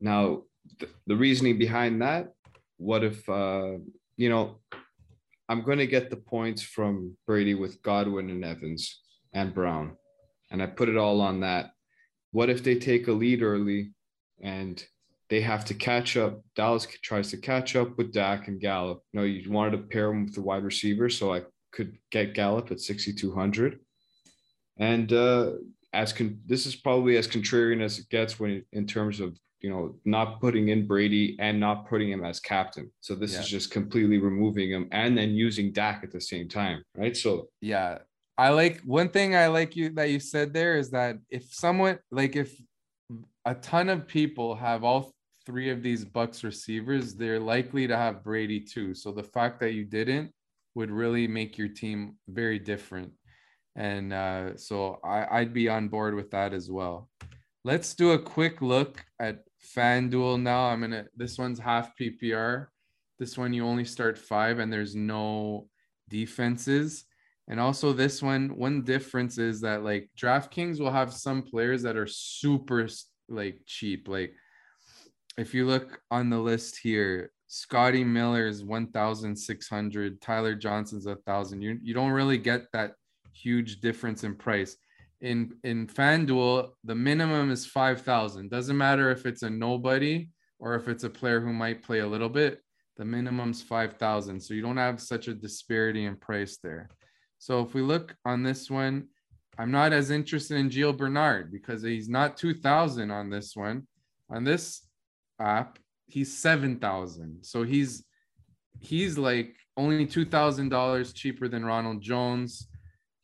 Now, 0.00 0.42
th- 0.78 0.92
the 1.06 1.16
reasoning 1.16 1.58
behind 1.58 2.02
that, 2.02 2.32
what 2.76 3.04
if, 3.04 3.28
uh, 3.28 3.78
you 4.16 4.28
know, 4.28 4.60
I'm 5.48 5.62
going 5.62 5.78
to 5.78 5.86
get 5.86 6.10
the 6.10 6.16
points 6.16 6.62
from 6.62 7.16
Brady 7.26 7.54
with 7.54 7.82
Godwin 7.82 8.30
and 8.30 8.44
Evans 8.44 9.00
and 9.32 9.54
Brown, 9.54 9.96
and 10.50 10.62
I 10.62 10.66
put 10.66 10.88
it 10.88 10.96
all 10.96 11.20
on 11.20 11.40
that. 11.40 11.72
What 12.32 12.50
if 12.50 12.62
they 12.64 12.76
take 12.76 13.08
a 13.08 13.12
lead 13.12 13.42
early 13.42 13.92
and 14.42 14.82
they 15.28 15.40
have 15.40 15.64
to 15.66 15.74
catch 15.74 16.16
up? 16.16 16.40
Dallas 16.56 16.86
tries 17.02 17.30
to 17.30 17.36
catch 17.36 17.76
up 17.76 17.96
with 17.98 18.12
Dak 18.12 18.48
and 18.48 18.60
Gallup. 18.60 19.02
No, 19.12 19.22
you 19.22 19.50
wanted 19.50 19.72
to 19.72 19.82
pair 19.84 20.08
them 20.08 20.24
with 20.24 20.34
the 20.34 20.42
wide 20.42 20.64
receiver, 20.64 21.08
so 21.08 21.32
I 21.34 21.42
could 21.72 21.98
get 22.10 22.34
Gallup 22.34 22.70
at 22.70 22.80
6,200. 22.80 23.80
And 24.78 25.12
uh, 25.12 25.52
as 25.94 26.12
con- 26.12 26.40
this 26.44 26.66
is 26.66 26.76
probably 26.76 27.16
as 27.16 27.28
contrarian 27.28 27.80
as 27.80 27.98
it 27.98 28.08
gets 28.10 28.38
when 28.38 28.64
in 28.72 28.86
terms 28.86 29.20
of 29.20 29.38
you 29.60 29.70
know 29.70 29.96
not 30.04 30.40
putting 30.40 30.68
in 30.68 30.86
Brady 30.86 31.36
and 31.38 31.58
not 31.58 31.88
putting 31.88 32.10
him 32.10 32.24
as 32.24 32.40
captain. 32.40 32.90
So 33.00 33.14
this 33.14 33.32
yeah. 33.32 33.40
is 33.40 33.48
just 33.48 33.70
completely 33.70 34.18
removing 34.18 34.70
him 34.70 34.88
and 34.92 35.16
then 35.16 35.30
using 35.30 35.72
Dak 35.72 36.04
at 36.04 36.10
the 36.10 36.20
same 36.20 36.48
time, 36.48 36.82
right? 36.96 37.16
So 37.16 37.48
yeah, 37.60 37.98
I 38.36 38.50
like 38.50 38.80
one 38.80 39.08
thing 39.08 39.36
I 39.36 39.46
like 39.46 39.76
you 39.76 39.90
that 39.90 40.10
you 40.10 40.20
said 40.20 40.52
there 40.52 40.76
is 40.76 40.90
that 40.90 41.16
if 41.30 41.54
someone 41.54 41.98
like 42.10 42.36
if 42.36 42.54
a 43.44 43.54
ton 43.54 43.88
of 43.88 44.06
people 44.06 44.54
have 44.54 44.84
all 44.84 45.12
three 45.46 45.70
of 45.70 45.82
these 45.82 46.04
Bucs 46.04 46.42
receivers, 46.42 47.14
they're 47.14 47.40
likely 47.40 47.86
to 47.86 47.96
have 47.96 48.24
Brady 48.24 48.60
too. 48.60 48.94
So 48.94 49.12
the 49.12 49.22
fact 49.22 49.60
that 49.60 49.72
you 49.72 49.84
didn't 49.84 50.30
would 50.74 50.90
really 50.90 51.28
make 51.28 51.56
your 51.56 51.68
team 51.68 52.16
very 52.28 52.58
different 52.58 53.12
and 53.76 54.12
uh, 54.12 54.56
so 54.56 55.00
I, 55.04 55.40
I'd 55.40 55.52
be 55.52 55.68
on 55.68 55.88
board 55.88 56.14
with 56.14 56.30
that 56.30 56.52
as 56.52 56.70
well. 56.70 57.08
Let's 57.64 57.94
do 57.94 58.12
a 58.12 58.18
quick 58.18 58.62
look 58.62 59.04
at 59.18 59.44
FanDuel 59.76 60.40
now. 60.42 60.66
I'm 60.66 60.80
gonna. 60.80 61.06
This 61.16 61.38
one's 61.38 61.58
half 61.58 61.96
PPR. 61.98 62.66
This 63.18 63.38
one 63.38 63.52
you 63.52 63.64
only 63.64 63.84
start 63.84 64.18
five, 64.18 64.58
and 64.58 64.72
there's 64.72 64.94
no 64.94 65.68
defenses. 66.08 67.04
And 67.48 67.60
also 67.60 67.92
this 67.92 68.22
one, 68.22 68.56
one 68.56 68.82
difference 68.82 69.36
is 69.38 69.60
that 69.60 69.84
like 69.84 70.08
DraftKings 70.18 70.80
will 70.80 70.90
have 70.90 71.12
some 71.12 71.42
players 71.42 71.82
that 71.82 71.96
are 71.96 72.06
super 72.06 72.88
like 73.28 73.60
cheap. 73.66 74.08
Like 74.08 74.34
if 75.36 75.52
you 75.52 75.66
look 75.66 76.00
on 76.10 76.30
the 76.30 76.38
list 76.38 76.78
here, 76.82 77.32
Scotty 77.48 78.02
Miller 78.02 78.46
is 78.46 78.64
1,600, 78.64 80.20
Tyler 80.20 80.54
Johnson's 80.54 81.06
a 81.06 81.16
thousand. 81.16 81.60
You 81.60 81.78
you 81.82 81.94
don't 81.94 82.12
really 82.12 82.38
get 82.38 82.72
that 82.72 82.92
huge 83.34 83.80
difference 83.80 84.24
in 84.24 84.34
price. 84.34 84.76
In 85.20 85.54
in 85.64 85.86
FanDuel, 85.86 86.70
the 86.84 86.94
minimum 86.94 87.50
is 87.50 87.66
five 87.66 88.02
thousand. 88.02 88.50
Doesn't 88.50 88.76
matter 88.76 89.10
if 89.10 89.26
it's 89.26 89.42
a 89.42 89.50
nobody 89.50 90.28
or 90.58 90.74
if 90.74 90.88
it's 90.88 91.04
a 91.04 91.10
player 91.10 91.40
who 91.40 91.52
might 91.52 91.82
play 91.82 92.00
a 92.00 92.06
little 92.06 92.28
bit. 92.28 92.60
The 92.96 93.04
minimum's 93.04 93.62
five 93.62 93.96
thousand, 93.96 94.40
so 94.40 94.54
you 94.54 94.62
don't 94.62 94.76
have 94.76 95.00
such 95.00 95.28
a 95.28 95.34
disparity 95.34 96.04
in 96.04 96.16
price 96.16 96.58
there. 96.62 96.88
So 97.38 97.60
if 97.60 97.74
we 97.74 97.82
look 97.82 98.14
on 98.24 98.42
this 98.42 98.70
one, 98.70 99.08
I'm 99.58 99.70
not 99.70 99.92
as 99.92 100.10
interested 100.10 100.56
in 100.56 100.70
Gio 100.70 100.96
Bernard 100.96 101.50
because 101.50 101.82
he's 101.82 102.08
not 102.08 102.36
two 102.36 102.54
thousand 102.54 103.10
on 103.10 103.30
this 103.30 103.56
one. 103.56 103.86
On 104.30 104.44
this 104.44 104.86
app, 105.40 105.78
he's 106.06 106.36
seven 106.36 106.78
thousand. 106.78 107.44
So 107.44 107.62
he's 107.62 108.04
he's 108.80 109.18
like 109.18 109.54
only 109.76 110.06
two 110.06 110.24
thousand 110.24 110.68
dollars 110.68 111.12
cheaper 111.12 111.48
than 111.48 111.64
Ronald 111.64 112.00
Jones. 112.00 112.68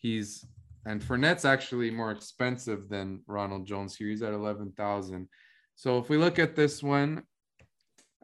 He's 0.01 0.45
and 0.87 1.03
Fournette's 1.03 1.45
actually 1.45 1.91
more 1.91 2.11
expensive 2.11 2.89
than 2.89 3.21
Ronald 3.27 3.67
Jones 3.67 3.95
here. 3.95 4.09
He's 4.09 4.23
at 4.23 4.33
eleven 4.33 4.73
thousand. 4.73 5.29
So 5.77 5.99
if 5.99 6.09
we 6.09 6.17
look 6.17 6.39
at 6.39 6.57
this 6.57 6.83
one, 6.83 7.23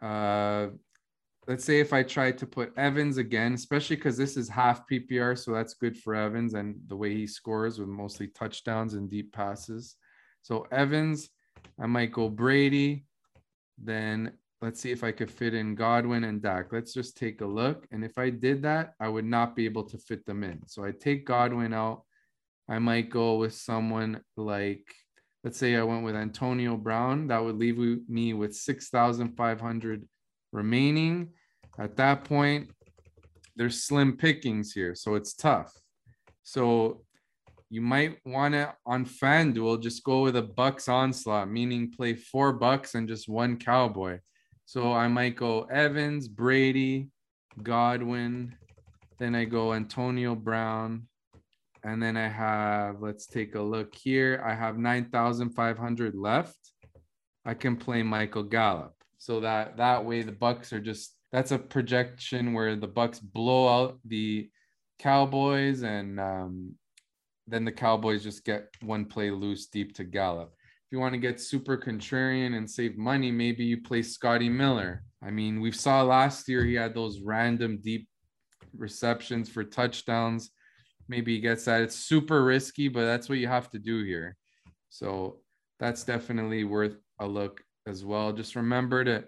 uh, 0.03 0.69
let's 1.47 1.65
say 1.65 1.81
if 1.81 1.93
I 1.93 2.03
try 2.03 2.33
to 2.33 2.47
put 2.47 2.77
Evans 2.77 3.19
again, 3.19 3.55
especially 3.55 3.97
because 3.97 4.17
this 4.17 4.37
is 4.37 4.49
half 4.49 4.89
PPR, 4.91 5.39
so 5.39 5.53
that's 5.53 5.75
good 5.75 5.97
for 5.97 6.15
Evans 6.15 6.55
and 6.55 6.77
the 6.89 6.97
way 6.97 7.15
he 7.15 7.27
scores 7.27 7.79
with 7.79 7.89
mostly 7.89 8.29
touchdowns 8.29 8.95
and 8.95 9.09
deep 9.09 9.33
passes. 9.33 9.97
So 10.43 10.67
Evans, 10.73 11.31
I 11.81 11.87
might 11.87 12.13
go 12.13 12.29
Brady. 12.29 13.07
Then 13.79 14.33
let's 14.67 14.81
see 14.81 14.91
if 14.91 15.05
I 15.05 15.13
could 15.13 15.31
fit 15.31 15.55
in 15.55 15.77
Godwin 15.77 16.25
and 16.25 16.43
Dak. 16.43 16.73
Let's 16.73 16.93
just 16.93 17.17
take 17.17 17.41
a 17.41 17.47
look. 17.47 17.87
And 17.93 18.05
if 18.05 18.19
I 18.19 18.31
did 18.31 18.63
that, 18.63 18.95
I 18.99 19.09
would 19.09 19.25
not 19.25 19.55
be 19.55 19.65
able 19.65 19.85
to 19.85 19.97
fit 19.97 20.27
them 20.27 20.43
in. 20.43 20.67
So 20.67 20.85
I 20.85 20.91
take 20.91 21.25
Godwin 21.25 21.73
out. 21.73 22.03
I 22.69 22.81
might 22.81 23.09
go 23.09 23.37
with 23.37 23.55
someone 23.55 24.21
like, 24.37 24.93
let's 25.45 25.57
say 25.57 25.77
I 25.77 25.85
went 25.85 26.05
with 26.05 26.17
Antonio 26.17 26.77
Brown. 26.77 27.29
That 27.29 27.45
would 27.45 27.55
leave 27.55 27.79
me 28.09 28.35
with 28.35 28.57
6,500 28.57 30.09
remaining. 30.53 31.29
At 31.79 31.97
that 31.99 32.25
point, 32.25 32.69
there's 33.55 33.85
slim 33.85 34.17
pickings 34.17 34.73
here. 34.73 34.97
So 34.97 35.15
it's 35.15 35.35
tough. 35.35 35.73
So 36.43 37.05
you 37.71 37.83
might 37.83 38.19
want 38.27 38.55
to 38.55 38.75
on 38.85 39.07
FanDuel 39.07 39.81
just 39.81 40.03
go 40.03 40.23
with 40.23 40.35
a 40.35 40.43
Bucs 40.43 40.89
onslaught, 40.89 41.49
meaning 41.49 41.93
play 41.93 42.15
four 42.15 42.59
Bucs 42.59 42.97
and 42.97 43.07
just 43.07 43.29
one 43.29 43.59
Cowboy. 43.59 44.19
So 44.67 44.93
I 44.93 45.09
might 45.09 45.37
go 45.37 45.63
Evans, 45.63 46.29
Brady, 46.29 47.09
Godwin. 47.63 48.55
Then 49.19 49.35
I 49.35 49.45
go 49.45 49.73
Antonio 49.73 50.35
Brown. 50.35 51.07
And 51.85 52.03
then 52.03 52.17
I 52.17 52.29
have, 52.29 53.01
let's 53.01 53.27
take 53.27 53.55
a 53.55 53.63
look 53.63 53.95
here. 53.95 54.43
I 54.45 54.55
have 54.55 54.77
9,500 54.77 56.17
left. 56.17 56.59
I 57.45 57.55
can 57.55 57.77
play 57.77 58.03
Michael 58.03 58.43
Gallup. 58.43 58.93
So 59.19 59.41
that 59.41 59.77
that 59.77 60.05
way 60.05 60.23
the 60.23 60.33
Bucs 60.33 60.73
are 60.73 60.81
just 60.81 61.17
that's 61.33 61.53
a 61.53 61.59
projection 61.59 62.53
where 62.53 62.77
the 62.77 62.89
Bucs 62.89 63.21
blow 63.23 63.69
out 63.69 63.99
the 64.05 64.51
Cowboys 64.99 65.83
and 65.83 66.19
um, 66.21 66.75
then 67.47 67.65
the 67.65 67.73
Cowboys 67.73 68.23
just 68.23 68.45
get 68.45 68.69
one 68.83 69.05
play 69.05 69.31
loose 69.31 69.67
deep 69.67 69.95
to 69.95 70.05
Gallup. 70.05 70.53
If 70.87 70.93
you 70.93 71.01
want 71.01 71.15
to 71.15 71.19
get 71.19 71.41
super 71.41 71.77
contrarian 71.77 72.57
and 72.57 72.71
save 72.71 72.97
money, 72.97 73.33
maybe 73.33 73.65
you 73.65 73.83
play 73.83 74.03
Scotty 74.03 74.49
Miller. 74.49 75.03
I 75.21 75.33
mean, 75.33 75.61
we 75.61 75.73
saw 75.73 76.03
last 76.03 76.49
year 76.49 76.65
he 76.65 76.75
had 76.75 76.95
those 76.95 77.23
random 77.23 77.81
deep 77.83 78.09
receptions 78.73 79.49
for 79.49 79.65
touchdowns. 79.65 80.51
Maybe 81.09 81.35
he 81.35 81.41
gets 81.41 81.65
that. 81.65 81.83
It's 81.83 81.97
super 81.97 82.45
risky, 82.45 82.87
but 82.87 83.05
that's 83.05 83.29
what 83.29 83.39
you 83.39 83.49
have 83.49 83.69
to 83.71 83.81
do 83.81 84.05
here. 84.05 84.37
So 84.89 85.41
that's 85.81 86.05
definitely 86.05 86.63
worth 86.63 86.99
a 87.19 87.27
look 87.27 87.63
as 87.89 88.05
well. 88.05 88.33
Just 88.33 88.55
remember 88.55 89.03
to 89.03 89.25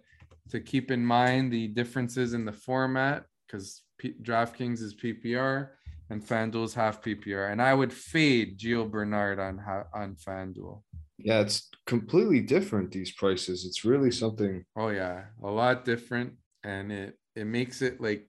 to 0.51 0.61
keep 0.61 0.93
in 0.93 1.05
mind 1.05 1.53
the 1.53 1.67
differences 1.67 2.35
in 2.35 2.45
the 2.45 2.53
format 2.53 3.25
because 3.47 3.83
P- 3.99 4.15
DraftKings 4.23 4.81
is 4.81 4.95
PPR 4.95 5.71
and 6.09 6.25
FanDuel's 6.25 6.73
half 6.73 7.03
PPR. 7.03 7.53
And 7.53 7.61
I 7.61 7.75
would 7.75 7.93
fade 7.93 8.59
Gio 8.59 8.89
Bernard 8.89 9.41
on 9.41 9.61
on 9.93 10.15
FanDuel. 10.15 10.83
Yeah, 11.19 11.41
it's 11.41 11.69
completely 11.87 12.41
different. 12.41 12.93
These 12.93 13.13
prices. 13.13 13.65
It's 13.67 13.85
really 13.85 14.11
something. 14.11 14.65
Oh 14.77 14.89
yeah, 14.89 15.25
a 15.43 15.51
lot 15.51 15.85
different, 15.85 16.35
and 16.65 16.93
it 16.93 17.19
it 17.35 17.47
makes 17.47 17.83
it 17.83 18.01
like 18.01 18.29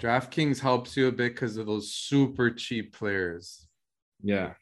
DraftKings 0.00 0.60
helps 0.60 0.96
you 0.96 1.08
a 1.08 1.12
bit 1.12 1.34
because 1.34 1.56
of 1.56 1.66
those 1.66 1.94
super 1.94 2.50
cheap 2.50 2.94
players. 2.94 3.66
Yeah, 4.22 4.52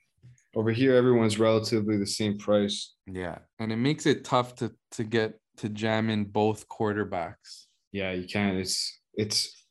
over 0.55 0.71
here 0.71 0.95
everyone's 0.95 1.39
relatively 1.39 1.97
the 1.97 2.07
same 2.07 2.39
price. 2.39 2.95
Yeah, 3.07 3.39
and 3.59 3.73
it 3.73 3.77
makes 3.77 4.07
it 4.07 4.25
tough 4.25 4.55
to 4.57 4.73
to 4.93 5.05
get 5.05 5.41
to 5.59 5.69
jam 5.69 6.11
in 6.11 6.25
both 6.25 6.69
quarterbacks. 6.69 7.67
Yeah, 7.93 8.13
you 8.13 8.29
can. 8.29 8.57
It's 8.57 9.01
it's 9.15 9.65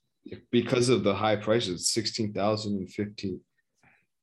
because 0.51 0.89
of 0.89 1.03
the 1.03 1.15
high 1.15 1.37
prices, 1.37 1.89
16,000 1.93 2.73
and 2.73 2.91
15, 2.91 3.39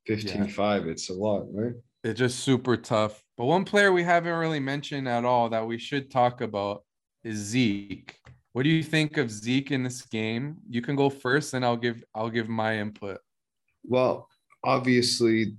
15 0.05 0.45
yeah. 0.45 0.47
5. 0.47 0.87
It's 0.87 1.09
a 1.09 1.13
lot, 1.13 1.45
right? 1.51 1.73
It's 2.03 2.19
just 2.19 2.41
super 2.41 2.77
tough. 2.77 3.24
But 3.37 3.45
one 3.45 3.65
player 3.65 3.91
we 3.91 4.03
haven't 4.03 4.33
really 4.33 4.59
mentioned 4.59 5.07
at 5.07 5.25
all 5.25 5.49
that 5.49 5.65
we 5.65 5.77
should 5.77 6.09
talk 6.09 6.41
about 6.41 6.83
is 7.23 7.37
Zeke. 7.37 8.17
What 8.53 8.63
do 8.63 8.69
you 8.69 8.83
think 8.83 9.17
of 9.17 9.29
Zeke 9.29 9.71
in 9.71 9.83
this 9.83 10.01
game? 10.03 10.57
You 10.69 10.81
can 10.81 10.95
go 10.95 11.09
first, 11.09 11.53
and 11.53 11.65
I'll 11.65 11.75
give 11.75 12.03
I'll 12.13 12.29
give 12.29 12.47
my 12.47 12.77
input. 12.77 13.19
Well, 13.83 14.29
obviously, 14.63 15.57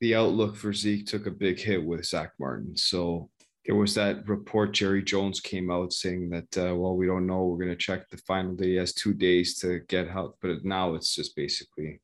the 0.00 0.14
outlook 0.14 0.56
for 0.56 0.72
Zeke 0.72 1.06
took 1.06 1.26
a 1.26 1.32
big 1.32 1.58
hit 1.58 1.84
with 1.84 2.04
Zach 2.06 2.32
Martin. 2.38 2.76
So 2.76 3.30
there 3.66 3.74
was 3.74 3.94
that 3.94 4.28
report 4.28 4.72
Jerry 4.72 5.02
Jones 5.02 5.40
came 5.40 5.70
out 5.70 5.92
saying 5.92 6.30
that 6.30 6.58
uh, 6.58 6.74
well 6.74 6.96
we 6.96 7.06
don't 7.06 7.26
know 7.26 7.44
we're 7.44 7.64
going 7.64 7.70
to 7.70 7.76
check 7.76 8.08
the 8.10 8.16
final 8.18 8.54
day 8.54 8.70
he 8.70 8.74
has 8.76 8.92
two 8.92 9.14
days 9.14 9.58
to 9.60 9.80
get 9.88 10.08
help 10.08 10.36
but 10.42 10.64
now 10.64 10.94
it's 10.94 11.14
just 11.14 11.36
basically 11.36 12.00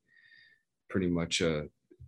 pretty 0.89 1.07
much 1.07 1.41
a 1.41 1.65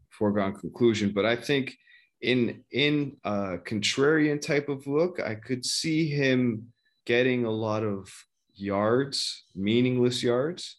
foregone 0.10 0.54
conclusion 0.54 1.12
but 1.14 1.26
I 1.26 1.36
think 1.36 1.76
in 2.22 2.64
in 2.72 3.18
a 3.24 3.58
contrarian 3.66 4.40
type 4.40 4.70
of 4.70 4.86
look 4.88 5.20
I 5.20 5.36
could 5.36 5.66
see 5.66 6.08
him 6.08 6.72
getting 7.06 7.46
a 7.46 7.52
lot 7.52 7.84
of 7.84 8.12
yards 8.54 9.46
meaningless 9.56 10.22
yards 10.22 10.78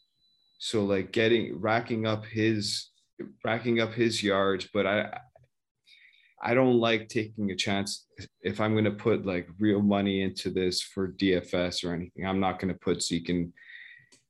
so 0.59 0.85
like 0.85 1.11
getting 1.11 1.59
racking 1.59 2.07
up 2.07 2.25
his 2.25 2.91
racking 3.45 3.81
up 3.81 3.93
his 3.93 4.23
yards 4.23 4.69
but 4.73 4.87
I 4.87 5.19
I 6.43 6.55
don't 6.55 6.79
like 6.79 7.09
taking 7.09 7.53
a 7.53 7.57
chance 7.57 8.07
if 8.43 8.61
I'm 8.61 8.73
going 8.73 8.85
to 8.85 8.91
put 8.91 9.25
like 9.25 9.49
real 9.61 9.81
money 9.81 10.23
into 10.23 10.51
this 10.51 10.83
for 10.83 11.13
DFS 11.13 11.85
or 11.85 11.95
anything. 11.95 12.27
I'm 12.27 12.41
not 12.41 12.59
going 12.59 12.73
to 12.73 12.81
put 12.81 13.03
Zeke 13.03 13.31
in 13.31 13.53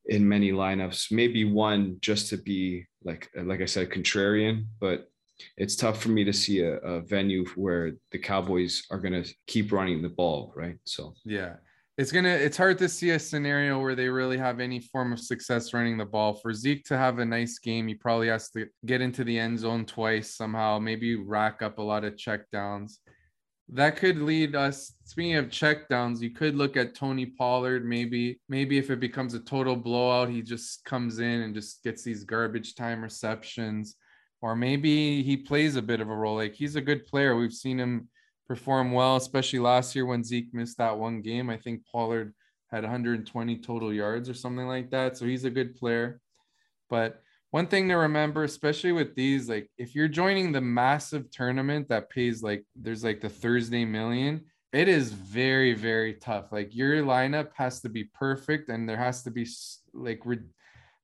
in 0.06 0.28
many 0.28 0.52
lineups. 0.52 1.10
Maybe 1.10 1.44
one 1.44 1.96
just 2.00 2.28
to 2.28 2.36
be 2.36 2.86
like 3.02 3.30
like 3.34 3.62
I 3.62 3.64
said, 3.64 3.90
contrarian. 3.90 4.66
But 4.78 5.08
it's 5.56 5.76
tough 5.76 6.02
for 6.02 6.10
me 6.10 6.24
to 6.24 6.32
see 6.32 6.60
a, 6.60 6.76
a 6.78 7.00
venue 7.00 7.44
where 7.56 7.92
the 8.10 8.18
Cowboys 8.18 8.84
are 8.90 8.98
going 8.98 9.22
to 9.22 9.34
keep 9.46 9.72
running 9.72 10.02
the 10.02 10.08
ball, 10.08 10.52
right? 10.56 10.76
So. 10.84 11.14
Yeah, 11.24 11.54
it's 11.98 12.10
gonna 12.10 12.30
it's 12.30 12.56
hard 12.56 12.78
to 12.78 12.88
see 12.88 13.10
a 13.10 13.18
scenario 13.18 13.78
where 13.78 13.94
they 13.94 14.08
really 14.08 14.38
have 14.38 14.60
any 14.60 14.80
form 14.80 15.12
of 15.12 15.20
success 15.20 15.74
running 15.74 15.98
the 15.98 16.06
ball. 16.06 16.34
For 16.34 16.54
zeke 16.54 16.84
to 16.86 16.96
have 16.96 17.18
a 17.18 17.24
nice 17.24 17.58
game 17.58 17.86
he 17.86 17.94
probably 17.94 18.28
has 18.28 18.48
to 18.50 18.66
get 18.86 19.00
into 19.00 19.24
the 19.24 19.38
end 19.38 19.58
zone 19.58 19.84
twice 19.84 20.34
somehow 20.34 20.78
maybe 20.78 21.16
rack 21.16 21.60
up 21.60 21.78
a 21.78 21.82
lot 21.82 22.04
of 22.04 22.16
check 22.16 22.50
downs. 22.50 23.00
That 23.68 23.96
could 23.96 24.18
lead 24.18 24.56
us 24.56 24.94
speaking 25.04 25.36
of 25.36 25.50
check 25.50 25.88
downs 25.88 26.22
you 26.22 26.30
could 26.30 26.56
look 26.56 26.76
at 26.76 26.94
tony 26.94 27.26
pollard 27.26 27.84
maybe 27.84 28.40
maybe 28.48 28.76
if 28.76 28.90
it 28.90 29.00
becomes 29.00 29.34
a 29.34 29.40
total 29.40 29.76
blowout 29.76 30.28
he 30.28 30.42
just 30.42 30.84
comes 30.84 31.20
in 31.20 31.42
and 31.42 31.54
just 31.54 31.82
gets 31.82 32.02
these 32.02 32.24
garbage 32.24 32.74
time 32.74 33.02
receptions 33.02 33.96
or 34.42 34.54
maybe 34.54 35.22
he 35.22 35.36
plays 35.36 35.76
a 35.76 35.82
bit 35.82 36.00
of 36.00 36.10
a 36.10 36.14
role 36.14 36.36
like 36.36 36.54
he's 36.54 36.76
a 36.76 36.80
good 36.80 37.06
player 37.06 37.36
we've 37.36 37.52
seen 37.52 37.78
him 37.78 38.08
perform 38.52 38.92
well, 38.92 39.16
especially 39.16 39.58
last 39.58 39.94
year 39.94 40.04
when 40.04 40.22
Zeke 40.22 40.52
missed 40.52 40.76
that 40.76 40.98
one 40.98 41.22
game. 41.22 41.48
I 41.48 41.56
think 41.56 41.86
Pollard 41.90 42.34
had 42.70 42.82
120 42.82 43.58
total 43.58 43.92
yards 43.92 44.28
or 44.28 44.34
something 44.34 44.66
like 44.66 44.90
that. 44.90 45.16
So 45.16 45.24
he's 45.24 45.44
a 45.44 45.50
good 45.50 45.74
player. 45.74 46.20
But 46.90 47.22
one 47.50 47.66
thing 47.66 47.88
to 47.88 47.94
remember, 47.94 48.44
especially 48.44 48.92
with 48.92 49.14
these, 49.14 49.48
like 49.48 49.70
if 49.78 49.94
you're 49.94 50.06
joining 50.08 50.52
the 50.52 50.60
massive 50.60 51.30
tournament 51.30 51.88
that 51.88 52.10
pays 52.10 52.42
like 52.42 52.64
there's 52.76 53.04
like 53.04 53.22
the 53.22 53.28
Thursday 53.30 53.86
million, 53.86 54.44
it 54.72 54.88
is 54.88 55.12
very, 55.12 55.74
very 55.74 56.12
tough. 56.12 56.52
Like 56.52 56.74
your 56.74 57.02
lineup 57.02 57.50
has 57.54 57.80
to 57.82 57.88
be 57.88 58.04
perfect 58.04 58.68
and 58.68 58.88
there 58.88 58.96
has 58.96 59.22
to 59.22 59.30
be 59.30 59.46
like, 59.94 60.22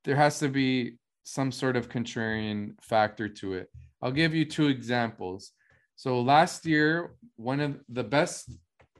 there 0.04 0.16
has 0.16 0.38
to 0.40 0.48
be 0.48 0.98
some 1.28 1.52
sort 1.52 1.76
of 1.76 1.90
contrarian 1.90 2.72
factor 2.80 3.28
to 3.28 3.52
it. 3.52 3.68
I'll 4.00 4.12
give 4.12 4.34
you 4.34 4.46
two 4.46 4.68
examples. 4.68 5.52
So 5.94 6.22
last 6.22 6.64
year, 6.64 7.16
one 7.36 7.60
of 7.60 7.78
the 7.90 8.04
best 8.04 8.50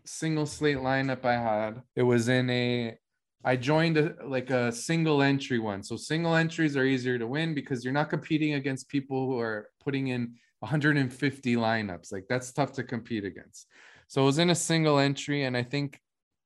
single 0.04 0.44
slate 0.44 0.76
lineup 0.76 1.24
I 1.24 1.34
had, 1.34 1.82
it 1.96 2.02
was 2.02 2.28
in 2.28 2.50
a 2.50 2.98
I 3.44 3.56
joined 3.56 3.96
a, 3.96 4.14
like 4.26 4.50
a 4.50 4.72
single 4.72 5.22
entry 5.22 5.58
one. 5.58 5.82
So 5.82 5.96
single 5.96 6.34
entries 6.34 6.76
are 6.76 6.84
easier 6.84 7.18
to 7.18 7.26
win 7.26 7.54
because 7.54 7.84
you're 7.84 7.94
not 7.94 8.10
competing 8.10 8.54
against 8.54 8.88
people 8.88 9.26
who 9.26 9.38
are 9.38 9.70
putting 9.82 10.08
in 10.08 10.34
150 10.58 11.56
lineups. 11.56 12.12
Like 12.12 12.24
that's 12.28 12.52
tough 12.52 12.72
to 12.72 12.82
compete 12.82 13.24
against. 13.24 13.68
So 14.08 14.22
I 14.22 14.26
was 14.26 14.38
in 14.38 14.50
a 14.50 14.54
single 14.54 14.98
entry 14.98 15.44
and 15.44 15.56
I 15.56 15.62
think 15.62 16.00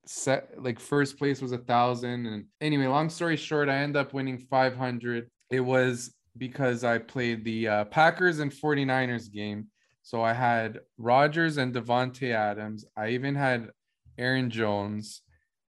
set 0.05 0.63
like 0.63 0.79
first 0.79 1.19
place 1.19 1.41
was 1.41 1.53
a 1.53 1.59
thousand. 1.59 2.27
And 2.27 2.45
anyway, 2.61 2.87
long 2.87 3.09
story 3.09 3.37
short, 3.37 3.69
I 3.69 3.79
end 3.79 3.97
up 3.97 4.13
winning 4.13 4.39
500. 4.39 5.31
It 5.53 5.61
was 5.61 6.15
because 6.37 6.83
I 6.83 6.99
played 6.99 7.45
the 7.45 7.69
uh, 7.69 7.85
Packers 7.85 8.41
and 8.41 8.51
49ers 8.51 9.31
game 9.31 9.69
so 10.03 10.23
I 10.23 10.33
had 10.33 10.81
Rodgers 10.99 11.57
and 11.57 11.73
Davante 11.73 12.33
Adams. 12.33 12.85
I 12.97 13.11
even 13.11 13.35
had 13.35 13.71
Aaron 14.19 14.51
Jones. 14.51 15.23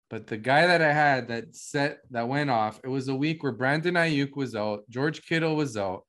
But 0.09 0.27
the 0.27 0.37
guy 0.37 0.67
that 0.67 0.83
I 0.83 0.93
had 0.93 1.29
that 1.29 1.55
set 1.55 2.01
that 2.11 2.29
went 2.29 2.51
off, 2.51 2.81
it 2.83 2.89
was 2.89 3.09
a 3.09 3.15
week 3.15 3.43
where 3.43 3.53
Brandon 3.53 3.95
Aiyuk 3.95 4.37
was 4.37 4.57
out, 4.57 4.83
George 4.89 5.23
Kittle 5.23 5.57
was 5.57 5.77
out, 5.77 6.05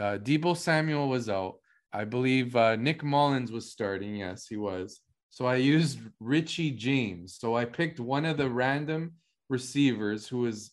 uh, 0.00 0.18
Deebo 0.18 0.56
Samuel 0.56 1.08
was 1.08 1.28
out. 1.28 1.56
I 1.92 2.04
believe 2.04 2.56
uh, 2.56 2.76
Nick 2.76 3.02
Mullens 3.02 3.52
was 3.52 3.70
starting. 3.70 4.16
Yes, 4.16 4.46
he 4.48 4.56
was. 4.56 5.00
So 5.30 5.46
I 5.46 5.56
used 5.56 6.00
Richie 6.18 6.72
James. 6.72 7.36
So 7.38 7.56
I 7.56 7.64
picked 7.64 8.00
one 8.00 8.24
of 8.24 8.36
the 8.36 8.50
random 8.50 9.12
receivers 9.48 10.26
who 10.26 10.38
was 10.38 10.72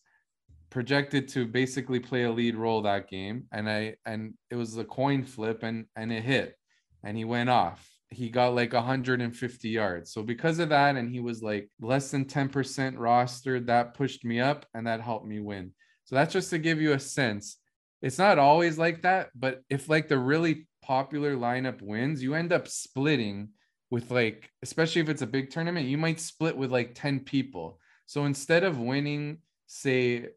projected 0.73 1.29
to 1.29 1.45
basically 1.45 1.99
play 1.99 2.23
a 2.23 2.31
lead 2.31 2.55
role 2.55 2.81
that 2.81 3.07
game, 3.07 3.45
and 3.53 3.69
I 3.69 3.95
and 4.05 4.33
it 4.49 4.55
was 4.55 4.75
a 4.77 4.83
coin 4.83 5.23
flip, 5.23 5.63
and 5.63 5.85
and 5.95 6.11
it 6.11 6.23
hit 6.23 6.57
and 7.03 7.17
he 7.17 7.25
went 7.25 7.49
off. 7.49 7.89
He 8.09 8.29
got 8.29 8.55
like 8.55 8.73
150 8.73 9.69
yards. 9.69 10.11
So 10.11 10.23
because 10.23 10.59
of 10.59 10.69
that, 10.69 10.95
and 10.95 11.11
he 11.11 11.19
was 11.19 11.41
like 11.41 11.69
less 11.81 12.11
than 12.11 12.25
10% 12.25 12.95
rostered, 12.95 13.67
that 13.67 13.95
pushed 13.95 14.23
me 14.23 14.39
up 14.39 14.65
and 14.73 14.87
that 14.87 15.01
helped 15.01 15.25
me 15.25 15.39
win. 15.39 15.71
So 16.05 16.15
that's 16.15 16.33
just 16.33 16.49
to 16.51 16.59
give 16.59 16.79
you 16.79 16.93
a 16.93 16.99
sense. 16.99 17.57
It's 18.01 18.19
not 18.19 18.37
always 18.37 18.77
like 18.77 19.01
that, 19.01 19.29
but 19.35 19.61
if 19.69 19.89
like 19.89 20.07
the 20.07 20.17
really 20.17 20.67
popular 20.81 21.35
lineup 21.35 21.81
wins, 21.81 22.21
you 22.21 22.35
end 22.35 22.53
up 22.53 22.67
splitting 22.67 23.49
with 23.89 24.11
like, 24.11 24.49
especially 24.61 25.01
if 25.01 25.09
it's 25.09 25.21
a 25.21 25.27
big 25.27 25.49
tournament, 25.49 25.87
you 25.87 25.97
might 25.97 26.19
split 26.19 26.55
with 26.55 26.71
like 26.71 26.93
10 26.93 27.21
people. 27.21 27.79
So 28.05 28.25
instead 28.25 28.63
of 28.63 28.77
winning, 28.77 29.39
say, 29.65 30.27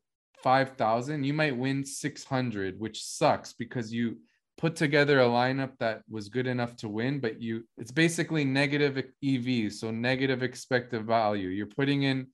5,000, 0.47 1.25
you 1.25 1.35
might 1.35 1.57
win 1.57 1.85
600, 1.85 2.79
which 2.79 3.03
sucks 3.03 3.53
because 3.53 3.93
you 3.93 4.19
put 4.57 4.77
together 4.77 5.19
a 5.19 5.25
lineup 5.25 5.73
that 5.81 6.03
was 6.09 6.29
good 6.29 6.47
enough 6.47 6.77
to 6.77 6.89
win, 6.89 7.19
but 7.19 7.43
you 7.43 7.65
it's 7.79 7.91
basically 7.91 8.45
negative 8.45 8.97
EV, 9.25 9.73
so 9.73 9.91
negative 9.91 10.45
expected 10.45 11.05
value. 11.05 11.49
You're 11.49 11.67
putting 11.67 12.05
in 12.05 12.29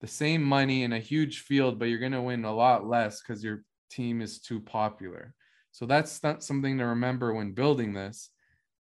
the 0.00 0.06
same 0.06 0.44
money 0.44 0.84
in 0.84 0.92
a 0.92 1.00
huge 1.00 1.40
field, 1.40 1.80
but 1.80 1.86
you're 1.86 1.98
going 1.98 2.12
to 2.12 2.22
win 2.22 2.44
a 2.44 2.54
lot 2.54 2.86
less 2.86 3.20
because 3.20 3.42
your 3.42 3.64
team 3.90 4.22
is 4.22 4.38
too 4.38 4.60
popular. 4.60 5.34
So 5.72 5.86
that's 5.86 6.22
not 6.22 6.44
something 6.44 6.78
to 6.78 6.84
remember 6.84 7.34
when 7.34 7.50
building 7.50 7.92
this. 7.92 8.30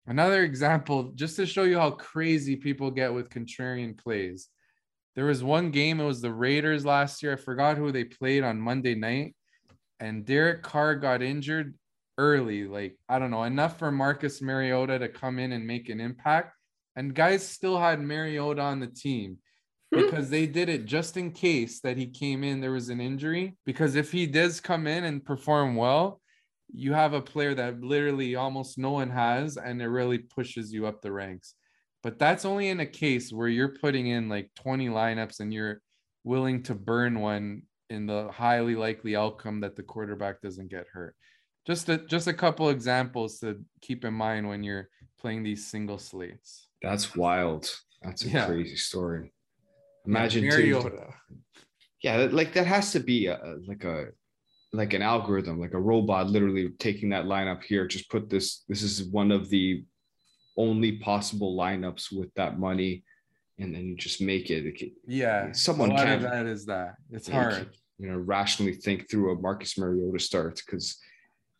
Another 0.06 0.44
example, 0.44 1.10
just 1.16 1.34
to 1.36 1.44
show 1.44 1.64
you 1.64 1.80
how 1.80 1.90
crazy 1.90 2.54
people 2.54 2.92
get 2.92 3.12
with 3.12 3.30
contrarian 3.30 3.98
plays. 3.98 4.46
There 5.16 5.26
was 5.26 5.42
one 5.42 5.70
game, 5.70 6.00
it 6.00 6.04
was 6.04 6.20
the 6.20 6.32
Raiders 6.32 6.84
last 6.84 7.22
year. 7.22 7.32
I 7.32 7.36
forgot 7.36 7.76
who 7.76 7.92
they 7.92 8.04
played 8.04 8.44
on 8.44 8.60
Monday 8.60 8.94
night. 8.94 9.34
And 9.98 10.24
Derek 10.24 10.62
Carr 10.62 10.94
got 10.96 11.22
injured 11.22 11.74
early, 12.16 12.66
like 12.66 12.96
I 13.08 13.18
don't 13.18 13.30
know, 13.30 13.44
enough 13.44 13.78
for 13.78 13.90
Marcus 13.90 14.40
Mariota 14.40 14.98
to 14.98 15.08
come 15.08 15.38
in 15.38 15.52
and 15.52 15.66
make 15.66 15.88
an 15.88 16.00
impact. 16.00 16.54
And 16.96 17.14
guys 17.14 17.46
still 17.46 17.78
had 17.78 18.00
Mariota 18.00 18.62
on 18.62 18.80
the 18.80 18.86
team 18.86 19.38
hmm. 19.92 20.02
because 20.02 20.30
they 20.30 20.46
did 20.46 20.68
it 20.68 20.84
just 20.86 21.16
in 21.16 21.32
case 21.32 21.80
that 21.80 21.96
he 21.96 22.06
came 22.06 22.44
in, 22.44 22.60
there 22.60 22.72
was 22.72 22.88
an 22.88 23.00
injury. 23.00 23.56
Because 23.66 23.94
if 23.94 24.12
he 24.12 24.26
does 24.26 24.60
come 24.60 24.86
in 24.86 25.04
and 25.04 25.24
perform 25.24 25.76
well, 25.76 26.20
you 26.72 26.92
have 26.92 27.14
a 27.14 27.20
player 27.20 27.54
that 27.54 27.80
literally 27.80 28.36
almost 28.36 28.78
no 28.78 28.92
one 28.92 29.10
has, 29.10 29.56
and 29.56 29.82
it 29.82 29.88
really 29.88 30.18
pushes 30.18 30.72
you 30.72 30.86
up 30.86 31.02
the 31.02 31.12
ranks. 31.12 31.54
But 32.02 32.18
that's 32.18 32.44
only 32.44 32.68
in 32.68 32.80
a 32.80 32.86
case 32.86 33.32
where 33.32 33.48
you're 33.48 33.76
putting 33.80 34.06
in 34.06 34.28
like 34.28 34.50
20 34.56 34.88
lineups 34.88 35.40
and 35.40 35.52
you're 35.52 35.82
willing 36.24 36.62
to 36.64 36.74
burn 36.74 37.20
one 37.20 37.62
in 37.90 38.06
the 38.06 38.30
highly 38.32 38.74
likely 38.74 39.16
outcome 39.16 39.60
that 39.60 39.76
the 39.76 39.82
quarterback 39.82 40.40
doesn't 40.40 40.68
get 40.70 40.86
hurt. 40.92 41.14
Just 41.66 41.88
a 41.90 41.98
just 41.98 42.26
a 42.26 42.32
couple 42.32 42.70
examples 42.70 43.38
to 43.40 43.60
keep 43.82 44.04
in 44.04 44.14
mind 44.14 44.48
when 44.48 44.62
you're 44.62 44.88
playing 45.20 45.42
these 45.42 45.66
single 45.66 45.98
slates. 45.98 46.68
That's 46.80 47.14
wild. 47.14 47.70
That's 48.02 48.24
a 48.24 48.28
Yeah. 48.30 48.46
crazy 48.46 48.76
story. 48.76 49.32
Imagine 50.06 50.44
too, 50.44 50.48
Mariota. 50.48 51.12
yeah, 52.02 52.28
like 52.30 52.54
that 52.54 52.66
has 52.66 52.92
to 52.92 53.00
be 53.00 53.26
a, 53.26 53.38
like 53.66 53.84
a 53.84 54.06
like 54.72 54.94
an 54.94 55.02
algorithm, 55.02 55.60
like 55.60 55.74
a 55.74 55.78
robot 55.80 56.28
literally 56.30 56.70
taking 56.78 57.10
that 57.10 57.24
lineup 57.26 57.62
here. 57.62 57.86
Just 57.86 58.08
put 58.08 58.30
this. 58.30 58.64
This 58.68 58.82
is 58.82 59.04
one 59.04 59.30
of 59.30 59.50
the 59.50 59.84
only 60.60 60.92
possible 60.98 61.56
lineups 61.56 62.12
with 62.12 62.32
that 62.34 62.58
money, 62.58 63.02
and 63.58 63.74
then 63.74 63.84
you 63.86 63.96
just 63.96 64.20
make 64.20 64.50
it. 64.50 64.66
It 64.66 64.92
Yeah, 65.06 65.52
Someone 65.52 65.90
a 65.90 65.94
lot 65.94 66.08
of 66.08 66.22
that 66.22 66.46
is 66.46 66.66
that. 66.66 66.94
It's 67.10 67.28
hard. 67.28 67.70
you 67.98 68.08
know, 68.10 68.18
rationally 68.18 68.74
think 68.74 69.10
through 69.10 69.32
a 69.32 69.40
Marcus 69.40 69.76
Mariota 69.78 70.18
start 70.18 70.62
because 70.64 70.98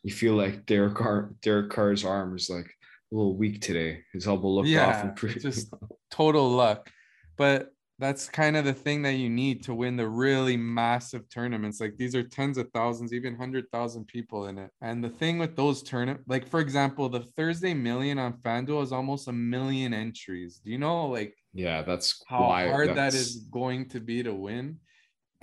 you 0.03 0.11
feel 0.13 0.33
like 0.35 0.65
Derek 0.65 0.95
Carr, 0.95 1.33
Derek 1.41 1.69
Carr's 1.71 2.03
arm 2.05 2.35
is 2.35 2.49
like 2.49 2.65
a 3.11 3.15
little 3.15 3.35
weak 3.35 3.61
today. 3.61 3.99
His 4.13 4.27
elbow 4.27 4.49
looked 4.49 4.67
off. 4.67 4.71
Yeah, 4.71 5.01
And 5.01 5.15
pre- 5.15 5.31
it's 5.31 5.43
just 5.43 5.73
total 6.11 6.49
luck. 6.49 6.89
But 7.37 7.73
that's 8.01 8.27
kind 8.27 8.57
of 8.57 8.65
the 8.65 8.73
thing 8.73 9.03
that 9.03 9.13
you 9.13 9.29
need 9.29 9.63
to 9.63 9.75
win 9.75 9.95
the 9.95 10.09
really 10.09 10.57
massive 10.57 11.29
tournaments. 11.29 11.79
Like 11.79 11.97
these 11.97 12.15
are 12.15 12.23
tens 12.23 12.57
of 12.57 12.67
thousands, 12.73 13.13
even 13.13 13.35
hundred 13.35 13.69
thousand 13.71 14.07
people 14.07 14.47
in 14.47 14.57
it. 14.57 14.71
And 14.81 15.03
the 15.03 15.09
thing 15.09 15.37
with 15.37 15.55
those 15.55 15.83
tournament, 15.83 16.21
like 16.25 16.47
for 16.47 16.59
example, 16.59 17.09
the 17.09 17.19
Thursday 17.37 17.75
Million 17.75 18.17
on 18.17 18.33
FanDuel 18.33 18.81
is 18.81 18.91
almost 18.91 19.27
a 19.27 19.31
million 19.31 19.93
entries. 19.93 20.57
Do 20.57 20.71
you 20.71 20.79
know 20.79 21.05
like 21.05 21.35
yeah, 21.53 21.83
that's 21.83 22.23
how 22.27 22.39
hard 22.39 22.89
that 22.89 22.95
that's- 22.95 23.35
going 23.51 23.87
to 23.89 23.99
be 23.99 24.23
to 24.23 24.33
win? 24.33 24.79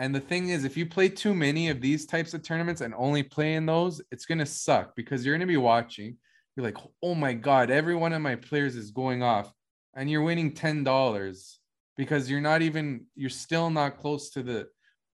And 0.00 0.12
the 0.12 0.20
thing 0.20 0.48
is, 0.48 0.64
if 0.64 0.76
you 0.76 0.84
play 0.84 1.08
too 1.08 1.34
many 1.34 1.68
of 1.68 1.80
these 1.80 2.06
types 2.06 2.34
of 2.34 2.42
tournaments 2.42 2.80
and 2.80 2.92
only 2.96 3.22
play 3.22 3.54
in 3.54 3.66
those, 3.66 4.02
it's 4.10 4.26
gonna 4.26 4.46
suck 4.46 4.96
because 4.96 5.24
you're 5.24 5.36
gonna 5.36 5.46
be 5.46 5.56
watching. 5.56 6.16
You're 6.56 6.66
like, 6.66 6.78
oh 7.04 7.14
my 7.14 7.34
god, 7.34 7.70
every 7.70 7.94
one 7.94 8.12
of 8.12 8.20
my 8.20 8.34
players 8.34 8.74
is 8.74 8.90
going 8.90 9.22
off, 9.22 9.52
and 9.94 10.10
you're 10.10 10.22
winning 10.22 10.54
ten 10.54 10.82
dollars 10.82 11.57
because 11.98 12.30
you're 12.30 12.40
not 12.40 12.62
even, 12.62 13.04
you're 13.14 13.28
still 13.28 13.68
not 13.68 13.98
close 13.98 14.30
to 14.30 14.42
the 14.42 14.68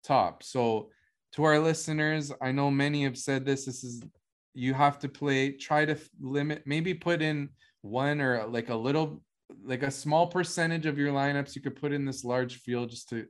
top. 0.05 0.45
So, 0.45 0.91
to 1.33 1.43
our 1.43 1.59
listeners, 1.59 2.31
I 2.41 2.53
know 2.53 2.71
many 2.71 3.03
have 3.03 3.19
said 3.19 3.45
this. 3.45 3.65
This 3.65 3.83
is 3.83 4.05
you 4.53 4.73
have 4.73 5.01
to 5.01 5.09
play. 5.09 5.51
Try 5.51 5.85
to 5.85 5.97
limit, 6.21 6.63
maybe 6.65 6.95
put 6.95 7.23
in 7.23 7.49
one 7.83 8.21
or 8.21 8.47
like 8.47 8.69
a 8.69 8.75
little, 8.77 9.21
like 9.65 9.83
a 9.83 9.91
small 9.91 10.29
percentage 10.29 10.87
of 10.87 10.97
your 10.97 11.13
lineups. 11.13 11.57
You 11.57 11.63
could 11.63 11.75
put 11.75 11.93
in 11.93 12.05
this 12.05 12.23
large 12.23 12.59
field 12.59 12.91
just 12.91 13.09
to 13.09 13.27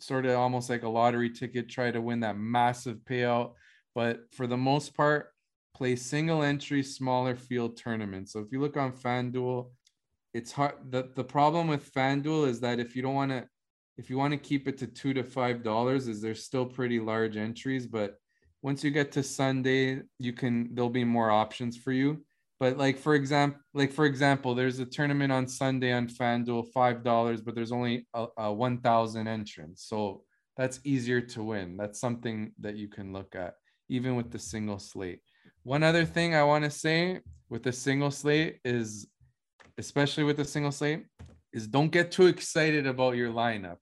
sort 0.00 0.26
of 0.26 0.36
almost 0.36 0.68
like 0.68 0.82
a 0.82 0.88
lottery 0.88 1.30
ticket, 1.30 1.68
try 1.68 1.92
to 1.92 2.00
win 2.00 2.20
that 2.20 2.36
massive 2.36 2.98
payout. 3.08 3.52
But 3.94 4.22
for 4.32 4.48
the 4.48 4.56
most 4.56 4.96
part, 4.96 5.28
play 5.76 5.94
single 5.94 6.42
entry, 6.42 6.82
smaller 6.82 7.36
field 7.36 7.76
tournaments. 7.76 8.32
So 8.32 8.40
if 8.40 8.50
you 8.50 8.60
look 8.60 8.76
on 8.76 8.92
FanDuel, 8.92 9.70
it's 10.34 10.52
hard. 10.52 10.74
The, 10.90 11.08
the 11.14 11.24
problem 11.24 11.68
with 11.68 11.92
FanDuel 11.94 12.48
is 12.48 12.60
that 12.60 12.80
if 12.80 12.94
you 12.94 13.02
don't 13.02 13.14
want 13.14 13.30
to, 13.30 13.48
if 13.96 14.10
you 14.10 14.18
want 14.18 14.32
to 14.32 14.36
keep 14.36 14.68
it 14.68 14.76
to 14.78 14.86
two 14.86 15.14
to 15.14 15.22
five 15.22 15.62
dollars, 15.62 16.08
is 16.08 16.20
there's 16.20 16.44
still 16.44 16.66
pretty 16.66 17.00
large 17.00 17.36
entries. 17.36 17.86
But 17.86 18.16
once 18.60 18.82
you 18.84 18.90
get 18.90 19.12
to 19.12 19.22
Sunday, 19.22 20.02
you 20.18 20.32
can 20.32 20.74
there'll 20.74 20.90
be 20.90 21.04
more 21.04 21.30
options 21.30 21.76
for 21.76 21.92
you. 21.92 22.24
But 22.60 22.76
like 22.76 22.98
for 22.98 23.14
example, 23.14 23.60
like 23.72 23.92
for 23.92 24.04
example, 24.04 24.54
there's 24.54 24.80
a 24.80 24.84
tournament 24.84 25.32
on 25.32 25.46
Sunday 25.46 25.92
on 25.92 26.08
FanDuel, 26.08 26.72
five 26.72 27.04
dollars, 27.04 27.40
but 27.40 27.54
there's 27.54 27.72
only 27.72 28.06
a, 28.14 28.26
a 28.36 28.52
one 28.52 28.78
thousand 28.78 29.28
entrants. 29.28 29.88
So 29.88 30.24
that's 30.56 30.80
easier 30.84 31.20
to 31.20 31.42
win. 31.42 31.76
That's 31.76 32.00
something 32.00 32.52
that 32.60 32.76
you 32.76 32.88
can 32.88 33.12
look 33.12 33.34
at, 33.34 33.54
even 33.88 34.16
with 34.16 34.30
the 34.30 34.38
single 34.38 34.78
slate. 34.78 35.20
One 35.62 35.82
other 35.82 36.04
thing 36.04 36.34
I 36.34 36.44
want 36.44 36.64
to 36.64 36.70
say 36.70 37.20
with 37.48 37.62
the 37.62 37.72
single 37.72 38.10
slate 38.10 38.60
is, 38.64 39.08
especially 39.78 40.24
with 40.24 40.36
the 40.36 40.44
single 40.44 40.72
slate, 40.72 41.04
is 41.52 41.66
don't 41.66 41.92
get 41.92 42.10
too 42.10 42.26
excited 42.26 42.86
about 42.86 43.16
your 43.16 43.30
lineup. 43.30 43.76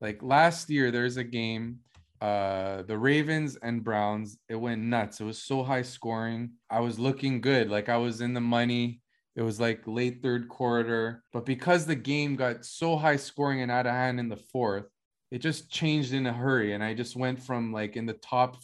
Like 0.00 0.22
last 0.22 0.70
year, 0.70 0.90
there's 0.90 1.16
a 1.16 1.24
game, 1.24 1.78
uh, 2.20 2.82
the 2.82 2.98
Ravens 2.98 3.56
and 3.62 3.82
Browns. 3.82 4.38
It 4.48 4.56
went 4.56 4.82
nuts. 4.82 5.20
It 5.20 5.24
was 5.24 5.42
so 5.42 5.62
high 5.62 5.82
scoring. 5.82 6.52
I 6.70 6.80
was 6.80 6.98
looking 6.98 7.40
good. 7.40 7.70
Like 7.70 7.88
I 7.88 7.96
was 7.96 8.20
in 8.20 8.34
the 8.34 8.40
money. 8.40 9.00
It 9.36 9.42
was 9.42 9.60
like 9.60 9.86
late 9.86 10.22
third 10.22 10.48
quarter. 10.48 11.22
But 11.32 11.46
because 11.46 11.86
the 11.86 11.94
game 11.94 12.36
got 12.36 12.64
so 12.64 12.96
high 12.96 13.16
scoring 13.16 13.62
and 13.62 13.70
out 13.70 13.86
of 13.86 13.92
hand 13.92 14.20
in 14.20 14.28
the 14.28 14.36
fourth, 14.36 14.86
it 15.30 15.38
just 15.38 15.70
changed 15.70 16.12
in 16.12 16.26
a 16.26 16.32
hurry. 16.32 16.72
And 16.72 16.82
I 16.82 16.94
just 16.94 17.16
went 17.16 17.42
from 17.42 17.72
like 17.72 17.96
in 17.96 18.06
the 18.06 18.14
top 18.14 18.56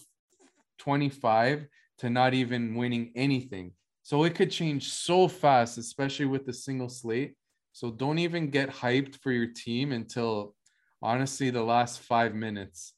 25 0.79 1.67
to 1.99 2.11
not 2.11 2.35
even 2.35 2.75
winning 2.75 3.13
anything. 3.15 3.73
So 4.05 4.25
it 4.25 4.35
could 4.35 4.51
change 4.51 4.91
so 4.91 5.27
fast, 5.29 5.79
especially 5.79 6.27
with 6.27 6.45
the 6.45 6.53
single 6.53 6.91
slate. 6.91 7.35
So 7.73 7.91
don't 7.91 8.19
even 8.19 8.51
get 8.51 8.69
hyped 8.71 9.17
for 9.17 9.33
your 9.33 9.47
team 9.47 9.93
until 9.93 10.55
honestly 11.03 11.51
the 11.51 11.63
last 11.63 12.01
five 12.01 12.35
minutes. 12.35 12.93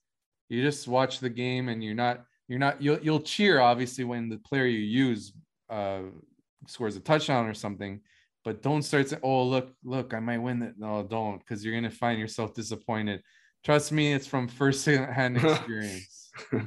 You 0.48 0.62
just 0.62 0.86
watch 0.88 1.20
the 1.20 1.30
game 1.30 1.68
and 1.68 1.82
you're 1.82 1.94
not 1.94 2.24
you're 2.48 2.58
not 2.58 2.82
you'll 2.82 2.98
you'll 3.00 3.20
cheer 3.20 3.60
obviously 3.60 4.04
when 4.04 4.28
the 4.28 4.38
player 4.38 4.66
you 4.66 4.78
use 4.78 5.32
uh 5.70 6.02
scores 6.66 6.96
a 6.96 7.00
touchdown 7.00 7.46
or 7.46 7.54
something, 7.54 8.00
but 8.44 8.60
don't 8.60 8.82
start 8.82 9.08
saying, 9.08 9.22
oh 9.24 9.44
look, 9.44 9.72
look, 9.84 10.12
I 10.12 10.18
might 10.20 10.38
win 10.38 10.60
it. 10.62 10.74
No, 10.76 11.04
don't, 11.04 11.38
because 11.38 11.64
you're 11.64 11.74
gonna 11.74 11.90
find 11.90 12.18
yourself 12.18 12.52
disappointed. 12.52 13.22
Trust 13.64 13.92
me, 13.92 14.12
it's 14.12 14.26
from 14.26 14.48
first 14.60 14.84
hand 14.86 15.36
experience. 15.42 16.30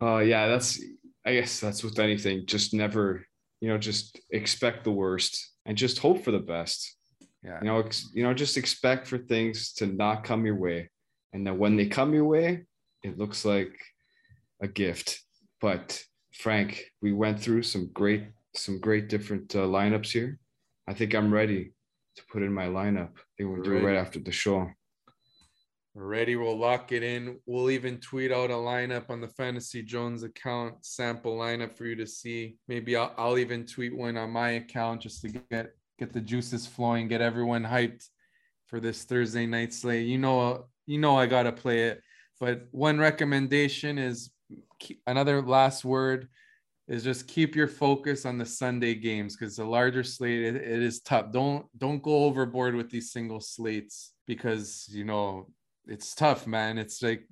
Oh 0.00 0.18
yeah, 0.18 0.48
that's 0.48 0.82
I 1.24 1.34
guess 1.34 1.60
that's 1.60 1.82
with 1.82 1.98
anything. 1.98 2.44
Just 2.46 2.74
never, 2.74 3.26
you 3.60 3.68
know, 3.68 3.78
just 3.78 4.20
expect 4.30 4.84
the 4.84 4.90
worst 4.92 5.52
and 5.66 5.76
just 5.76 5.98
hope 5.98 6.24
for 6.24 6.30
the 6.30 6.38
best. 6.38 6.96
Yeah. 7.42 7.58
You 7.60 7.66
know, 7.66 7.80
ex, 7.80 8.08
you 8.14 8.22
know, 8.22 8.34
just 8.34 8.56
expect 8.56 9.06
for 9.06 9.18
things 9.18 9.72
to 9.74 9.86
not 9.86 10.24
come 10.24 10.46
your 10.46 10.56
way, 10.56 10.90
and 11.32 11.46
then 11.46 11.58
when 11.58 11.76
they 11.76 11.86
come 11.86 12.14
your 12.14 12.24
way, 12.24 12.64
it 13.02 13.18
looks 13.18 13.44
like 13.44 13.74
a 14.62 14.68
gift. 14.68 15.20
But 15.60 16.02
Frank, 16.32 16.84
we 17.02 17.12
went 17.12 17.40
through 17.40 17.62
some 17.62 17.90
great, 17.92 18.24
some 18.54 18.80
great 18.80 19.08
different 19.08 19.54
uh, 19.54 19.60
lineups 19.60 20.10
here. 20.12 20.38
I 20.88 20.94
think 20.94 21.14
I'm 21.14 21.32
ready 21.32 21.72
to 22.16 22.22
put 22.30 22.42
in 22.42 22.52
my 22.52 22.66
lineup. 22.66 23.10
I 23.16 23.30
think 23.36 23.50
we'll 23.50 23.62
do 23.62 23.76
it 23.76 23.84
right 23.84 23.96
after 23.96 24.20
the 24.20 24.32
show. 24.32 24.70
Ready. 25.96 26.34
We'll 26.34 26.58
lock 26.58 26.90
it 26.90 27.04
in. 27.04 27.38
We'll 27.46 27.70
even 27.70 27.98
tweet 27.98 28.32
out 28.32 28.50
a 28.50 28.54
lineup 28.54 29.10
on 29.10 29.20
the 29.20 29.28
Fantasy 29.28 29.80
Jones 29.80 30.24
account, 30.24 30.84
sample 30.84 31.38
lineup 31.38 31.76
for 31.76 31.84
you 31.84 31.94
to 31.94 32.06
see. 32.06 32.56
Maybe 32.66 32.96
I'll, 32.96 33.14
I'll 33.16 33.38
even 33.38 33.64
tweet 33.64 33.96
one 33.96 34.16
on 34.16 34.30
my 34.30 34.50
account 34.50 35.02
just 35.02 35.22
to 35.22 35.28
get 35.28 35.72
get 35.96 36.12
the 36.12 36.20
juices 36.20 36.66
flowing, 36.66 37.06
get 37.06 37.20
everyone 37.20 37.62
hyped 37.62 38.08
for 38.66 38.80
this 38.80 39.04
Thursday 39.04 39.46
night 39.46 39.72
slate. 39.72 40.08
You 40.08 40.18
know, 40.18 40.66
you 40.86 40.98
know, 40.98 41.16
I 41.16 41.26
gotta 41.26 41.52
play 41.52 41.84
it. 41.84 42.00
But 42.40 42.66
one 42.72 42.98
recommendation 42.98 43.96
is 43.96 44.30
another 45.06 45.40
last 45.42 45.84
word 45.84 46.28
is 46.88 47.04
just 47.04 47.28
keep 47.28 47.54
your 47.54 47.68
focus 47.68 48.26
on 48.26 48.36
the 48.36 48.44
Sunday 48.44 48.96
games 48.96 49.36
because 49.36 49.56
the 49.56 49.64
larger 49.64 50.02
slate 50.02 50.42
it, 50.42 50.56
it 50.56 50.82
is 50.82 51.00
tough. 51.02 51.30
Don't 51.30 51.66
don't 51.78 52.02
go 52.02 52.24
overboard 52.24 52.74
with 52.74 52.90
these 52.90 53.12
single 53.12 53.40
slates 53.40 54.12
because 54.26 54.88
you 54.90 55.04
know 55.04 55.46
it's 55.86 56.14
tough, 56.14 56.46
man. 56.46 56.78
It's 56.78 57.02
like 57.02 57.28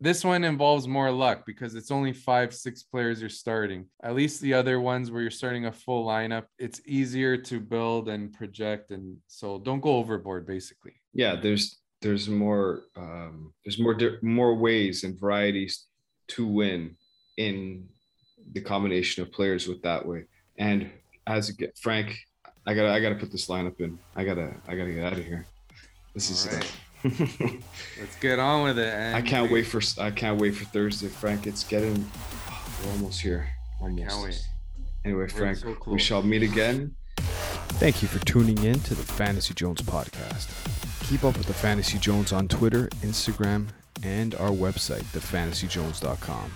this 0.00 0.24
one 0.24 0.44
involves 0.44 0.86
more 0.86 1.10
luck 1.10 1.44
because 1.46 1.74
it's 1.74 1.90
only 1.90 2.12
five, 2.12 2.54
six 2.54 2.82
players 2.82 3.20
you're 3.20 3.30
starting. 3.30 3.86
At 4.02 4.14
least 4.14 4.40
the 4.40 4.52
other 4.54 4.80
ones 4.80 5.10
where 5.10 5.22
you're 5.22 5.30
starting 5.30 5.66
a 5.66 5.72
full 5.72 6.06
lineup, 6.06 6.44
it's 6.58 6.80
easier 6.86 7.36
to 7.38 7.60
build 7.60 8.08
and 8.08 8.32
project. 8.32 8.90
And 8.90 9.16
so 9.26 9.58
don't 9.58 9.80
go 9.80 9.96
overboard, 9.96 10.46
basically. 10.46 10.92
yeah 11.14 11.34
there's 11.40 11.80
there's 12.02 12.28
more 12.28 12.82
um 12.96 13.52
there's 13.64 13.78
more 13.78 13.96
more 14.22 14.54
ways 14.54 15.02
and 15.04 15.18
varieties 15.18 15.86
to 16.28 16.46
win 16.46 16.94
in 17.38 17.88
the 18.52 18.60
combination 18.60 19.22
of 19.22 19.32
players 19.32 19.66
with 19.66 19.80
that 19.82 20.04
way 20.06 20.24
and 20.58 20.90
as 21.26 21.50
get 21.52 21.72
frank 21.78 22.08
i 22.66 22.74
gotta 22.74 22.90
i 22.92 23.00
gotta 23.00 23.14
put 23.14 23.32
this 23.32 23.46
lineup 23.48 23.80
in 23.80 23.98
i 24.14 24.22
gotta 24.24 24.48
i 24.68 24.76
gotta 24.76 24.92
get 24.92 25.04
out 25.04 25.18
of 25.18 25.24
here 25.24 25.46
this 26.14 26.30
is 26.30 26.46
All 26.46 26.52
right. 26.58 26.72
Let's 28.00 28.16
get 28.20 28.38
on 28.38 28.64
with 28.64 28.78
it. 28.78 28.92
And 28.92 29.16
i 29.16 29.22
can't 29.22 29.50
wait 29.50 29.64
for 29.66 29.80
i 30.00 30.10
can't 30.10 30.40
wait 30.40 30.52
for 30.54 30.64
thursday 30.66 31.08
frank 31.08 31.46
it's 31.46 31.64
getting 31.64 32.08
oh, 32.50 32.68
we're 32.84 32.92
almost 32.92 33.20
here 33.20 33.48
almost 33.80 34.08
Can't 34.08 34.22
wait. 34.22 34.46
anyway 35.04 35.28
frank 35.28 35.58
so 35.58 35.76
we 35.86 35.98
shall 35.98 36.22
meet 36.22 36.42
again 36.42 36.94
Thank 37.78 38.00
you 38.00 38.08
for 38.08 38.24
tuning 38.24 38.56
in 38.64 38.80
to 38.80 38.94
the 38.94 39.02
Fantasy 39.02 39.52
Jones 39.52 39.82
podcast. 39.82 40.48
Keep 41.10 41.24
up 41.24 41.36
with 41.36 41.46
the 41.46 41.52
Fantasy 41.52 41.98
Jones 41.98 42.32
on 42.32 42.48
Twitter, 42.48 42.88
Instagram, 43.02 43.66
and 44.02 44.34
our 44.36 44.48
website, 44.50 45.02
thefantasyjones.com. 45.12 46.52